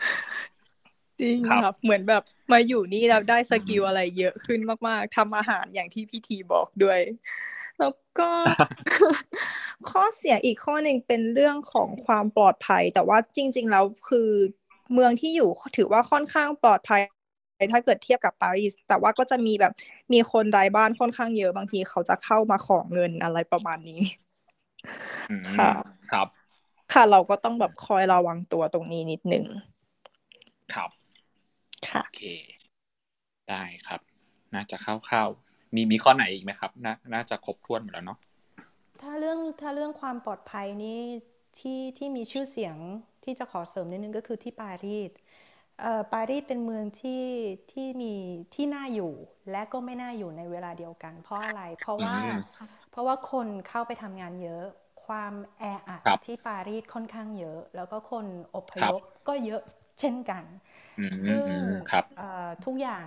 [1.21, 6.99] จริงครับเหมือนแบบมาอยู่นี่เราได้สกิลอะไรเยอะขึ้นมากๆทำอาหารอย่างที่พี่ทีบอกด้วย
[7.79, 8.29] แล้วก็
[9.89, 14.29] ข้อเสียอีกข้อหนึ่งเป็นเรื่องของความปลอดภัย แต่ว่าจริง ๆ แล้วคือ
[14.93, 17.01] เมืองที่อยู่ถือว่าค่อนข้างปลอดภัย
[17.71, 19.73] ถ้าเกิดเทียบกับปารีสแต่ว่าก็จะมีแบบ
[20.13, 24.01] มีคนไร้บ้านค่อนข้างเยอะบางทีเขาจะเข้ามาขอเงินอะไรประมาณนี้
[25.55, 25.69] ค่ะ
[26.11, 26.27] ครับ
[26.93, 29.45] ค่ะเราก็ต้องแบบคอยระวังตัวตรงนี้นิดนึง
[30.73, 30.89] ครับ
[31.87, 32.23] ค่ะโอเค
[33.49, 34.01] ได้ครับ
[34.53, 38.17] น่าจะเข้าๆ มีมีข้อไหนอีกไหมครับน่าน่าจะครบถ้วนหมดแล้วเนาะ
[39.01, 41.01] ถ้าเรื่องถ้าเรื่องความปลอดภัยนี่
[41.59, 42.75] ที่ที่มีชื่อเสียง
[43.23, 45.11] ที่จะขอเสริมนิดนึงก็คือที่ปารีส
[46.13, 47.23] ปารีสเป็นเมืองที่
[47.71, 48.13] ที่มี
[48.55, 49.13] ที่น่าอยู่
[49.51, 52.19] และก็ไม่น่าอยู่ในเวลาเดียวกัน เพราะอะไรเพราะว่า
[52.91, 54.63] เพราะว่าคนเข้าไปทำงานเยอะ
[55.05, 59.61] ความแออัดที่ปารีสค่อนข้างเยอะ แล้วก็คนอพยพก็เยอะ
[59.99, 60.43] เช่นกัน
[61.25, 61.45] ซึ่ง
[62.65, 63.05] ทุกอย่าง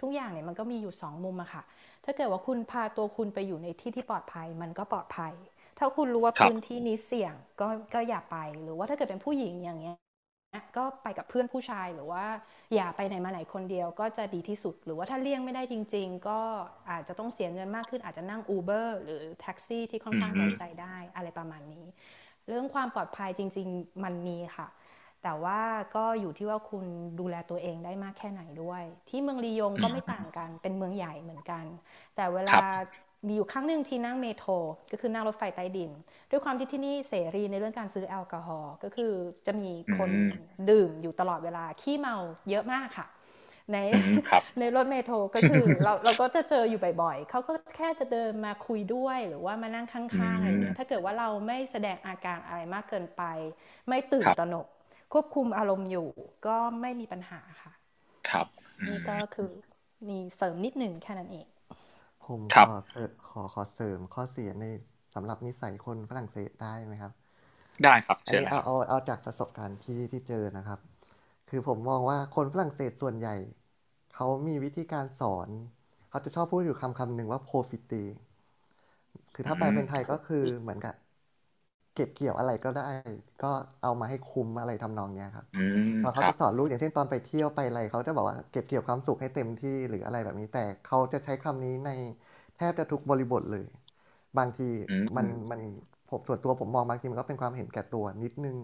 [0.00, 1.62] ทุกอย่างเนี่ยมันก็มีอยู่สองมุมอะค่ะ
[2.04, 5.34] ถ้าเกิดว่าคุณพาตัวคุณไปอยู่ในที่ที่ปลอดภัยมันก็ปลอดภัย
[5.78, 9.96] ถ้าคุณรู้ว่าพื้นที่นี้เสี่ยงก็ก็อย่าไป หรือว่าถ้าเกิดเป็นผู้หญิงอย่างเงี้ย
[10.76, 12.24] ก็ไปกับเพื่อนผู้ชายหรือว่า
[12.74, 16.40] อย่าไปไหนมาไหนคนเดียวก็จะดีที่สุด หรือว่าถ้าเลี่ยงไม่ได้จริง ๆ ก็
[16.90, 21.86] อาจจะต้องเสียเงินมากขึ้นอาจจะนั่ง Uber หรือแท็กซี่ที่ค่อนข้างไว้ใจได้อะไรประมาณนี้
[22.48, 24.68] เรื่องความปลอดภัยจริง ๆ มันมีค่ะ
[25.24, 25.60] แต่ว่า
[25.96, 26.84] ก็อยู่ที่ว่าคุณ
[27.20, 31.64] ดูแลตัวเองได้มากแค่ไหนด้วย ที่เมืองลียงก็ไม่ต่างกันเป็นเมืองใหญ่เหมือนกัน
[32.16, 32.58] แต่เวลา
[33.26, 34.52] มีอยู่ครั้งหนึ่งที่นั่งเมโทร
[34.92, 35.90] ก็คือนั่งรถไฟใต้ดิน
[36.30, 39.12] ด้วยความที่ที่นี่เสรีในเรื่องการซื้อแอลกอฮอล์ก็คือ
[39.46, 40.10] จะมีคน
[40.70, 42.16] ดื่มอยู่ตลอดเวลาขี้เมา
[42.50, 43.06] เยอะมากค่ะ
[43.72, 43.78] ใน
[44.58, 53.22] ในรถเมโทรก็คือเราเราก็จะเจออยู่บ่อยๆเขาก็แค่จะเดินมาคุยด้วยหรือว่ามานั่งข้างๆอะไรเงี้ยถ้าเกิดว่าเราไม่แสดงอาการอะไรมากเกินไป
[53.88, 54.66] ไม่ตื่นตระหนก
[55.14, 56.08] ควบคุมอารมณ์อยู่
[56.46, 57.72] ก็ไม่มีปัญหาค่ะ
[58.30, 58.46] ครับ
[58.88, 59.50] นี่ก็คือ
[60.08, 61.46] มีเสริมนิดหนึ่งแค่นั้นเอง
[62.26, 62.74] ผมขอ
[63.28, 64.64] ขอขอเสริมข้อเสียใน
[65.14, 67.12] สำหรับนิสัยคนฝรั่งเศสได้ไหมครับ
[67.84, 70.80] ได้ครับอันนี้เอาเอาเอาจากประสบการณ์ที่ที่เจอนะครับ
[71.50, 73.36] คือผมมองว่าคนฝรั่งเศสส่วนใหญ่
[74.14, 75.48] เขามีวิธีการสอน
[76.10, 78.04] เขาจะชอบพูดอยู่คำคำหนึ่งว่า profite
[79.34, 80.94] คือถ้าแปลเป็นไทยก็คือเหมือนกับ
[81.94, 82.82] เก็บเกี่ยวอะไรก็ได้
[83.42, 83.46] ก็
[83.82, 85.46] เอามาให้คุ้มอะไรทำนองเนี้ยครับ
[86.00, 91.90] พอเขาจะสอนลูกอย่างเช่นตอนไปเที่ยวไปอะไรเขาจะบอกว่าเก็บเกี่ยวความสุขให้เต็มที่หรืออะไรแบบนี้แต่เขาจะใช้คำนี้ใน
[92.56, 93.64] แทบจะทุกบริบทเลย
[94.38, 94.64] บางที
[95.16, 95.60] มันมัน
[96.08, 98.56] ผมส่วนตัวผมมองบางทีมันก็เป็นความเห็นแก่ตัวนิดนึง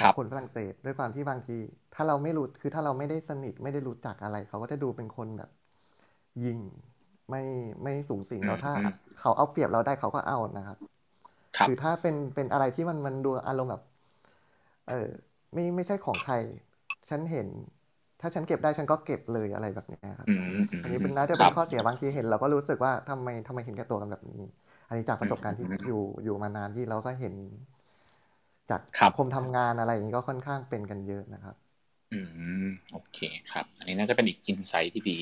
[0.00, 1.58] ของคนฝรั่งเศสด้วยความที่บางที
[1.94, 5.50] ถ้าเราไม่รู้คือถ้าเราไม่ได้สนิทไม่ได้รู้จักอะไร เขาก็จะดูเป็นคนแบบ
[6.44, 6.58] ยิง
[7.30, 7.42] ไม่
[7.82, 8.72] ไม่สูงสิงแล้วถ้า
[9.20, 10.78] เขาเอาเปรียบเราได้เขาก็เอานะครับ
[11.64, 13.82] หรือถ้าเป็นเป็นอะไรที่มันมันดูอารมณ์แบบ
[14.88, 15.08] เออ
[15.54, 16.34] ไม่ไม่ใช่ของใคร
[17.08, 17.48] ฉันเห็น
[18.20, 20.30] ถ้าฉันเก็บได้ฉันก็เก็บเลยอะไรแบบนี้ครับ
[20.82, 24.42] อันนี้เป็นน่าจะเป็นข้อเสียบางทีเห็นเราก็รู้สึกว่าทำไมทำไมเห็นแก่ตัวกันแบบนี้
[24.88, 27.34] อันนี้จากประสบการณ์ที่อยู่อยู่มานานที่เราก็เห็น
[28.70, 31.54] จากสังคมทำงานอะไรอย่างนี้ก็ค่อนข้างเป็นกันเยอะนะครับ
[32.12, 32.18] อื
[32.66, 33.18] มโอเค
[33.52, 35.18] ครับ อันนี้น่าจะเป็นอีกอินไซต์ที่ดี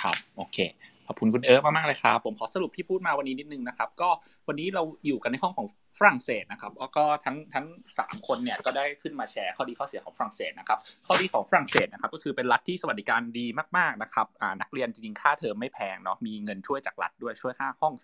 [0.00, 0.58] ครับ โอเค
[1.06, 4.08] ขอบคุณคุณเอิร์ฟมากๆเลยครับผมขอสรุปที่พูดมาวันนี้นิดนึงนะครับ ก็
[4.48, 5.66] วันนี้เราอยู่กันในห้องของ
[5.98, 7.66] ฝรั่งเศสนะครับแล้วก็ทั้งทั้ง
[7.98, 13.46] สามคนเนี่ยก็ได้ขึ้นมาแชร์ข้อดีข้อเสียของฝรั่งเศสนะครับข้อดีของฝรั่งเศสนะครับก็คือเป็นรัฐที่สวัสดิการดี
[13.78, 14.26] มากๆนะครับ
[14.60, 17.94] นักเรียนจริงๆค่าเทอมไม่แพงเนาะมีเงินช่วยจากรัฐด้วยช่วยค่าห้อง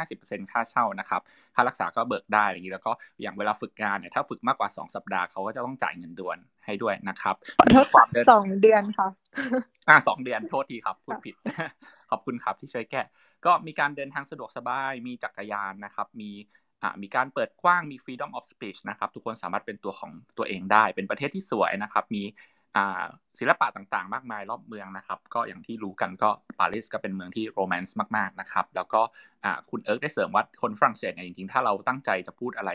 [0.00, 1.20] 30-50%ค่าเช่านะครับ
[1.54, 2.92] ค่ารักษาก็เบิกได้อย่างนี้แล้วก็
[3.22, 7.34] อย่างเวลาฝึกงานเนี่ยถ้าฝึกมากกว่า 2 สัปดาห์เขาก็จะต้องจ่ายเงินด่วนให้ด้วยนะครับ
[7.94, 9.08] ความเดินสองเดือนค่ะ
[9.88, 11.34] อ่าสองเดือนโทษทีครับพูดผิด
[12.10, 13.02] ขอบคุณครับที่ช่วยแก้
[13.46, 16.30] ก็มีการเดินทางสะดวกสบายมีจักรยานนะครับ มี
[17.02, 22.22] มีการเปิดกว้างมี freedom of speech นะครับ ทุกคนสามารถเป็นตัวของตัวเองได้ เป็นประเทศที่สวยนะครับ มี
[23.38, 29.00] ศิลปะต่างๆ มากมายรอบเมืองนะครับ ก็อย่างที่รู้กันก็ปารีสก็เป็นเมืองที่โรแมนต์มากๆนะครับ แล้วก็
[29.70, 32.70] คุณเอิร์กได้เสริมว่าคนฝรั่งเศสเนี่ยจริงๆ ถ้าเราตั้งใจจะพูดอะไร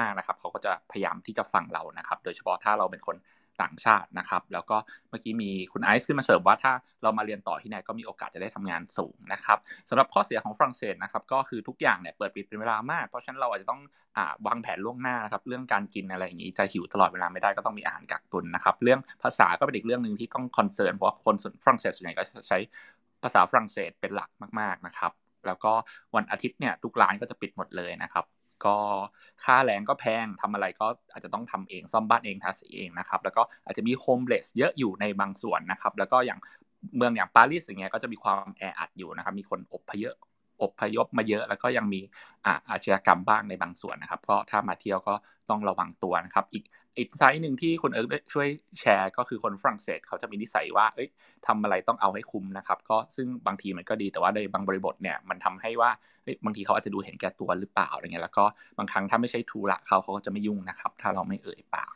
[0.00, 3.16] มากๆนะครับ เขาก็จะพยายามที่จะฟังเรานะครับ โดยเฉพาะถ้าเราเป็นคน
[3.62, 4.76] ต่างชาตินะครับ แล้วก็
[5.10, 6.72] เมื่อกี้มีคุณไอซ์ขึ้นมาเสริมว่าถ้า
[7.02, 13.80] เรามาเรียนต่อที่ไหนก็มีโอกาสจะได้ทำงานสูงนะครับสำหรับข้อเสียของฝรั่งเศสนะครับก็คือทุกอย่างเนี่ยเปิดปิดเป็นเวลามาก เพราะฉะนั้นเราอาจจะต้อง
[14.16, 21.34] อวางแผนล่วงหน้านะครับเรื่องการกินอะไรอย่างนี้จะหิวตลอดเวลาไม่ได้ก็ต้องมีอาหารกักตุนนะครับเรื่องภาษาก็เป็นอีกเรื่องหนึ่งที่ต้องคอนเซิร์นเพราะว่าคน
[21.64, 22.58] ฝรั่งเศสส่วนใหญ่ก็ใช้
[23.22, 24.30] ภาษาฝรั่งเศสเป็นหลัก
[24.60, 25.12] มาก ๆนะครับ
[25.46, 25.72] แล้วก็
[26.16, 28.24] วันอาทิตย์เนี่ยทุกร้านก็จะปิดหมดเลยนะครับ
[28.66, 28.76] ก็
[29.44, 36.38] ค่าแรงก็แพงทำอะไรก็อาจจะต้องทำเองซ่อมบ้านเองทาสีเองนะครับแล้วก็อาจจะมี homeless เยอะอยู่ในบางส่วนนะครับแล้วก็อย่าง
[36.96, 40.16] เมืองอย่างปารีสอย่างเงี้ยก็จะมีความแออัดอยู่นะครับมีคนอบพยพ
[40.62, 42.00] อบพยพมาเยอะ แล้วก็ยังมี
[42.70, 45.14] อาชญากรรมบ้างในบางส่วนนะครับ ก็ถ้ามาเที่ยวก็
[45.50, 46.64] ต้องระวังตัวนะครับ อีก
[46.98, 48.48] อีก side หนึ่งที่คุณเอิร์กช่วย
[48.80, 51.08] แชร์ ก็คือคนฝรั่งเศสเขาจะมีนิสัยว่า เอ้ย
[51.46, 55.90] ทำอะไรต้องเอาให้คุ้มนะครับ ก็ซึ่งบางทีมันก็ดีแต่ว่าในบางบริบทเนี่ยมันทำให้ว่า
[56.22, 58.44] เฮ้ยบางทีเขาอาจจะดูเห็นแก่ตัวหรือเปล่าอะไรเงี้ยแล้วก็
[58.78, 61.94] บางครั้งถ้าไม่ใช่ทูละเขาเขาก็จะไม่ยุ่งนะครับ ถ้าเราไม่เอ่ยปาก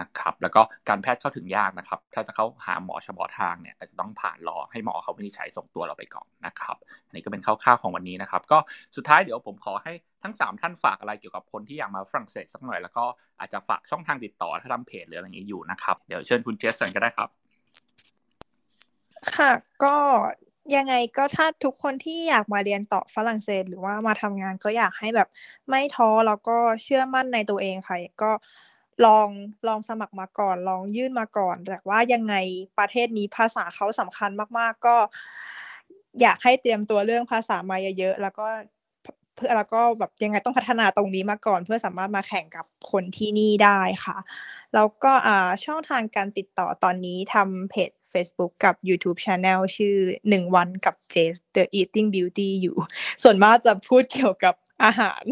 [0.00, 6.76] นะครับแล้วก็การแพทย์เข้าถึงยากนะครับ ถ้าจะเข้าหาหมอเฉพาะทางเนี่ยอาจจะต้องผ่านรอให้หมอเขาวินิจฉัยส่งตัวเราไปก่อนนะครับ
[7.06, 8.58] อันนี้ก็เป็นคร่าวๆของวันนี้นะครับ ก็
[8.96, 9.92] สุดท้ายเดี๋ยวผมขอให้
[10.22, 13.04] ทั้ง 3 ท่านฝากอะไรเกี่ยวกับคนที่อยากมาฝรั่งเศสสักหน่อย แล้วก็
[13.38, 17.28] อาจจะฝากช่องทางติดต่อถ้าทำเพจหรืออะไรอย่างนี้อยู่นะครับเดี๋ยวเชิญคุณเจสก่อนก็ได้ครับ
[19.36, 19.52] ค่ะ
[19.84, 19.96] ก็
[20.76, 25.28] ยังไงก็ถ้าทุกคนที่อยากมาเรียนต่อฝรั่งเศส หรือว่ามาทำงานก็อยากให้แบบ
[25.68, 28.30] ไม่ท้อแล้วก็เชื่อมั่นในตัวเองค่ะก็
[29.06, 29.28] ลอง
[29.68, 32.34] ลองสมัครมาก่อน ลองยื่นมาก่อน แต่ว่ายังไง
[32.78, 34.96] ประเทศนี้ภาษาเขาสำคัญมาก ๆ ก็
[36.20, 38.46] อยากให้เตรียมตัวเรื่องภาษามาเยอะๆแล้วก็
[39.36, 44.16] เพื่อแล้วก็แบบยังไงต้องพัฒนาตรงนี้มาก่อน เพื่อสามารถมาแข่งกับคนที่นี่ได้ค่ะ
[44.74, 45.12] แล้วก็
[45.64, 49.96] ช่องทางการติดต่อตอนนี้ทำเพจ Facebook กับ YouTube Channel ชื่อ
[50.28, 52.76] หนึ่งวันกับ j ส The Eating Beauty อยู่
[53.22, 55.24] ส่วนมากจะพูดเกี่ยวกับ อาหาร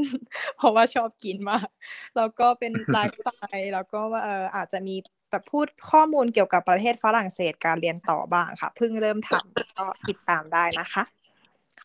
[0.56, 1.68] เพราะว่าชอบกินมาก
[2.16, 4.96] แล้วก็เป็นไลฟ์สไตล์แล้วก็ว่าเอออาจจะมี
[5.30, 11.02] แบบพูดข้อมูลเกี่ยวกับประเทศฝรั่งเศสการเรียนต่อบ้างค่ะ เพิ่งเริ่มทำก็ติดตามได้นะคะ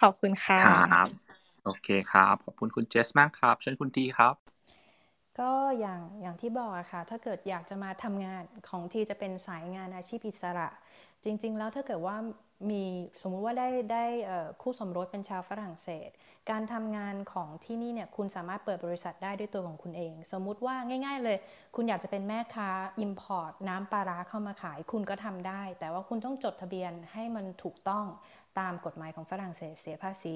[0.01, 1.07] ขอบคุณค่ะครับ
[1.63, 4.35] โอเคครับ ขอบคุณคุณเจสมากครับเชิญคุณทีครับ
[5.39, 10.69] ก็อย่างอย่างที่บอกอะค่ะ ถ้าเกิดอยากจะมาทำงานของทีจะเป็นสายงานอาชีพอิสระ
[11.23, 12.15] จริง ๆ แล้วถ้าเกิดว่า
[12.71, 12.83] มี
[13.21, 14.03] สมมุติว่าได้ได้
[14.61, 16.09] คู่สมรสเป็นชาวฝรั่งเศส
[16.49, 20.75] การทำงานของที่นี่เนี่ยคุณสามารถเปิดบริษัทได้ด้วยตัวของคุณเอง สมมุติว่า
[21.05, 21.37] ง่าย ๆ เลย
[21.75, 22.69] คุณอยากจะเป็นแม่ค้า
[23.05, 28.05] Import น้ำปลาร้าเข้ามาขาย คุณก็ทำได้ แต่ว่าคุณต้องจดทะเบียนให้มันถูกต้อง
[28.59, 30.35] ตามกฎหมายของฝรั่งเศสเสียภาษี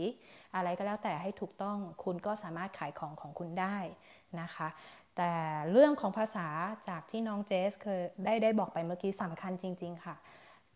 [0.55, 3.77] อะไรก็แล้วแต่ให้ถูกต้องคุณก็สามารถขายของของคุณได้
[4.41, 4.67] นะคะ
[5.17, 5.33] แต่
[5.71, 6.47] เรื่องของภาษา
[6.89, 10.15] จากที่น้องเจสเคยได้ได้บอกไปเมื่อกี้สำคัญจริง ๆ ค่ะ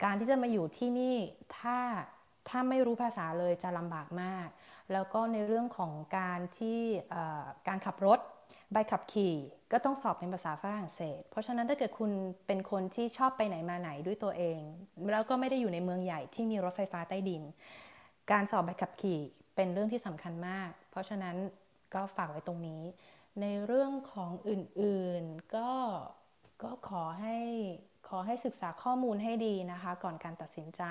[0.04, 1.18] การที่จะมาอยู่ที่นี่
[1.58, 1.78] ถ้า
[2.50, 4.48] ถ้าไม่รู้ภาษาเลยจะลำบากมาก
[4.92, 6.80] แล้วก็ในเรื่องของการที่
[7.68, 8.20] การขับรถ
[8.72, 9.36] ใบขับขี่
[9.72, 12.12] ก็ต้องสอบเป็นภาษาฝรั่งเศส เพราะฉะนั้นถ้าเกิดคุณ
[12.48, 14.60] เป็นคนที่ชอบไปไหนมาไหนด้วยตัวเอง
[15.12, 17.42] แล้วก็ไม่ได้อยู่ในเมืองใหญ่ที่มีรถไฟฟ้าใต้ดิน
[18.32, 19.20] การสอบใบขับขี่
[19.56, 21.36] เป็นเรื่องที่สำคัญมาก เพราะฉะนั้น
[21.94, 22.82] ก็ฝากไว้ตรงนี้
[23.42, 25.72] ในเรื่องของอื่นๆก็
[26.64, 27.38] ก็ขอให้
[28.08, 30.84] ขอให้ศึกษาข้อมูลให้ดีนะคะ ก่อนการตัดสินใจ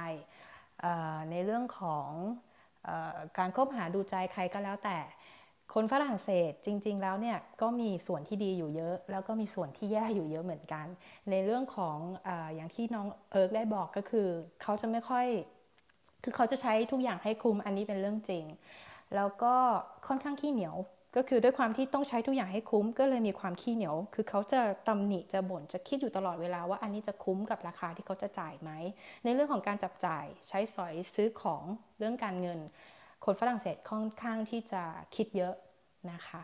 [1.31, 2.09] ในเรื่องของ
[3.39, 4.99] การคบหาดูใจใครก็แล้วแต่
[5.75, 10.87] คนฝรั่งเศสจริง ๆ แล้วเนี่ยก็มีส่วนที่ดีอยู่เยอะ แล้วก็มีส่วนที่แย่อยู่เยอะเหมือนกัน
[11.31, 14.29] ในเรื่องของออย่างที่น้องเอิร์กได้บอกก็คือ
[14.63, 15.27] เขาจะไม่ค่อย
[16.23, 18.45] คือเขาจะใช้ทุกอย่างให้คุมอันนี้เป็นเรื่องจริง
[19.15, 19.55] แล้วก็
[20.07, 20.77] ค่อนข้างขี้เหนียว
[21.17, 28.71] ก็คือด้วยความที่ต้องใช้ทุกอย่างให้คุ้ม ก็เลยมีความขี้เหนียว คือเขาจะตำหนิจะบ่นจะคิดอยู่ตลอดเวลาว่าอันนี้จะคุ้มกับราคาที่เขาจะจ่ายไหม
[29.25, 31.63] ในเรื่องของการจับจ่ายใช้สอยซื้อของ
[31.99, 32.61] เรื่องการเงิน
[33.25, 34.83] คนฝรั่งเศสค่อนข้างที่จะ
[35.17, 35.55] คิดเยอะ
[36.13, 36.41] นะคะ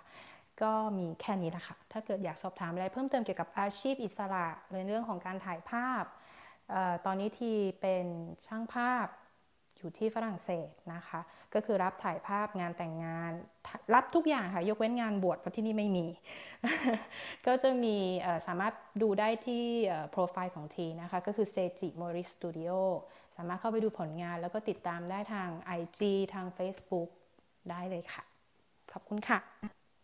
[0.63, 6.05] ก็มีแค่นี้ละค่ะ ถ้าเกิดอยากสอบถามอะไรเพิ่มเติมเกี่ยวกับอาชีพอิสระในเรื่องของการถ่ายภาพ
[6.75, 8.07] ออตอนนี้ทีเป็น
[8.47, 9.07] ช่างภาพ
[9.81, 11.21] อยู่ที่ฝรั่งเศสนะคะ
[11.55, 13.33] ก็คือรับถ่ายภาพงานแต่งงาน
[13.95, 16.07] รับทุกอย่างค่ะ ยกเว้นงานบวชเพราะที่นี่ไม่มี
[17.47, 17.97] ก็จะมี
[18.47, 19.65] สามารถดูได้ที่
[20.11, 22.79] โปรไฟล์ของทีนะคะ ก็คือ Seiji Mori Studio
[23.37, 25.49] สามารถเข้าไปดูผลงานแล้วก็ติดตามได้ทาง
[25.81, 26.01] IG
[26.35, 27.09] ทาง Facebook
[27.71, 28.23] ได้เลยค่ะ
[28.93, 29.39] ขอบคุณค่ะ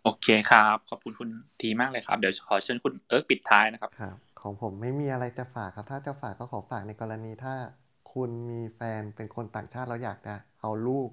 [0.04, 1.28] โอเคครับ ขอบคุณคุณ
[1.60, 7.54] ทีมากเลยครับ เดี๋ยวขอเชิญคุณเอิร์กปิดท้ายนะครับครับของผมไม่มีอะไรจะฝากครับ ถ้าจะฝากก็ขอฝากในกรณีถ้า
[8.16, 11.10] คุณมีแฟนเป็นคนต่างชาติแล้วอยากจะเอาลูก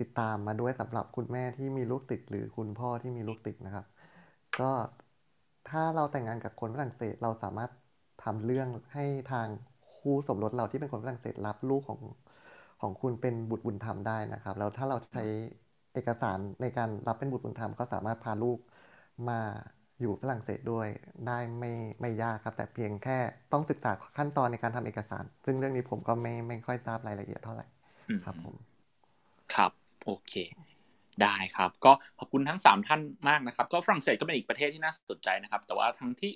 [0.00, 3.86] ติดตามมาด้วยสำหรับคุณแม่ที่มีลูกติด หรือคุณพ่อที่มีลูกติดนะครับ
[4.60, 4.70] ก็
[5.66, 7.70] ถ้าเราแต่งงานกับคนฝรั่งเศสเราสามารถ
[8.24, 9.48] ทำเรื่องให้ทาง
[9.98, 12.00] คู่สมรสเราที่เป็นคนฝรั่งเศสรับลูกของ
[12.80, 15.22] ของคุณเป็นบุตรบุญธรรมได้นะครับ แล้วถ้าเราใช้
[15.92, 18.58] เอกสารในการรับเป็นบุตรบุญธรรมก็สามารถพาลูก
[19.28, 19.40] มา
[20.00, 20.88] อยู่ฝรั่งเศสด้วย
[21.26, 23.18] ได้ไม่ไม่ยากครับ แต่เพียงแค่
[23.52, 27.66] ต้องศึกษาขั้นตอนในการทำเอกสาร ซึ่งเรื่องนี้ผมก็ไม่ไม่ค่อยทราบรายละเอียดเท่าไหร่
[28.24, 28.54] ครับผม
[29.54, 29.72] ครับ
[30.04, 30.34] โอเค
[31.22, 36.32] ได้ครับ ก็ขอบคุณทั้งสามท่านมากนะครับ ก็ฝรั่งเศสก็เป็นอีกประเทศที่น่าสนใจนะครับ แต่ว่าทั้งที่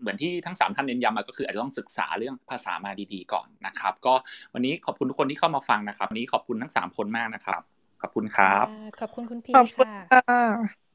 [0.00, 4.14] เหมือนที่ทั้งสามท่านเน้นย้ำมาก็คืออาจจะต้องศึกษาเรื่องภาษามาดีๆก่อนนะครับ ก็
[4.54, 7.62] วันนี้ขอบคุณทุกคนที่เข้ามาฟังนะครับวันนี้ขอบคุณทั้งสามคนมากนะครับ
[8.02, 8.66] ขอบคุณครับ
[9.00, 9.92] ขอบคุณคุณพีค่ะ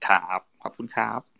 [0.08, 1.33] ครับขอบคุณครับ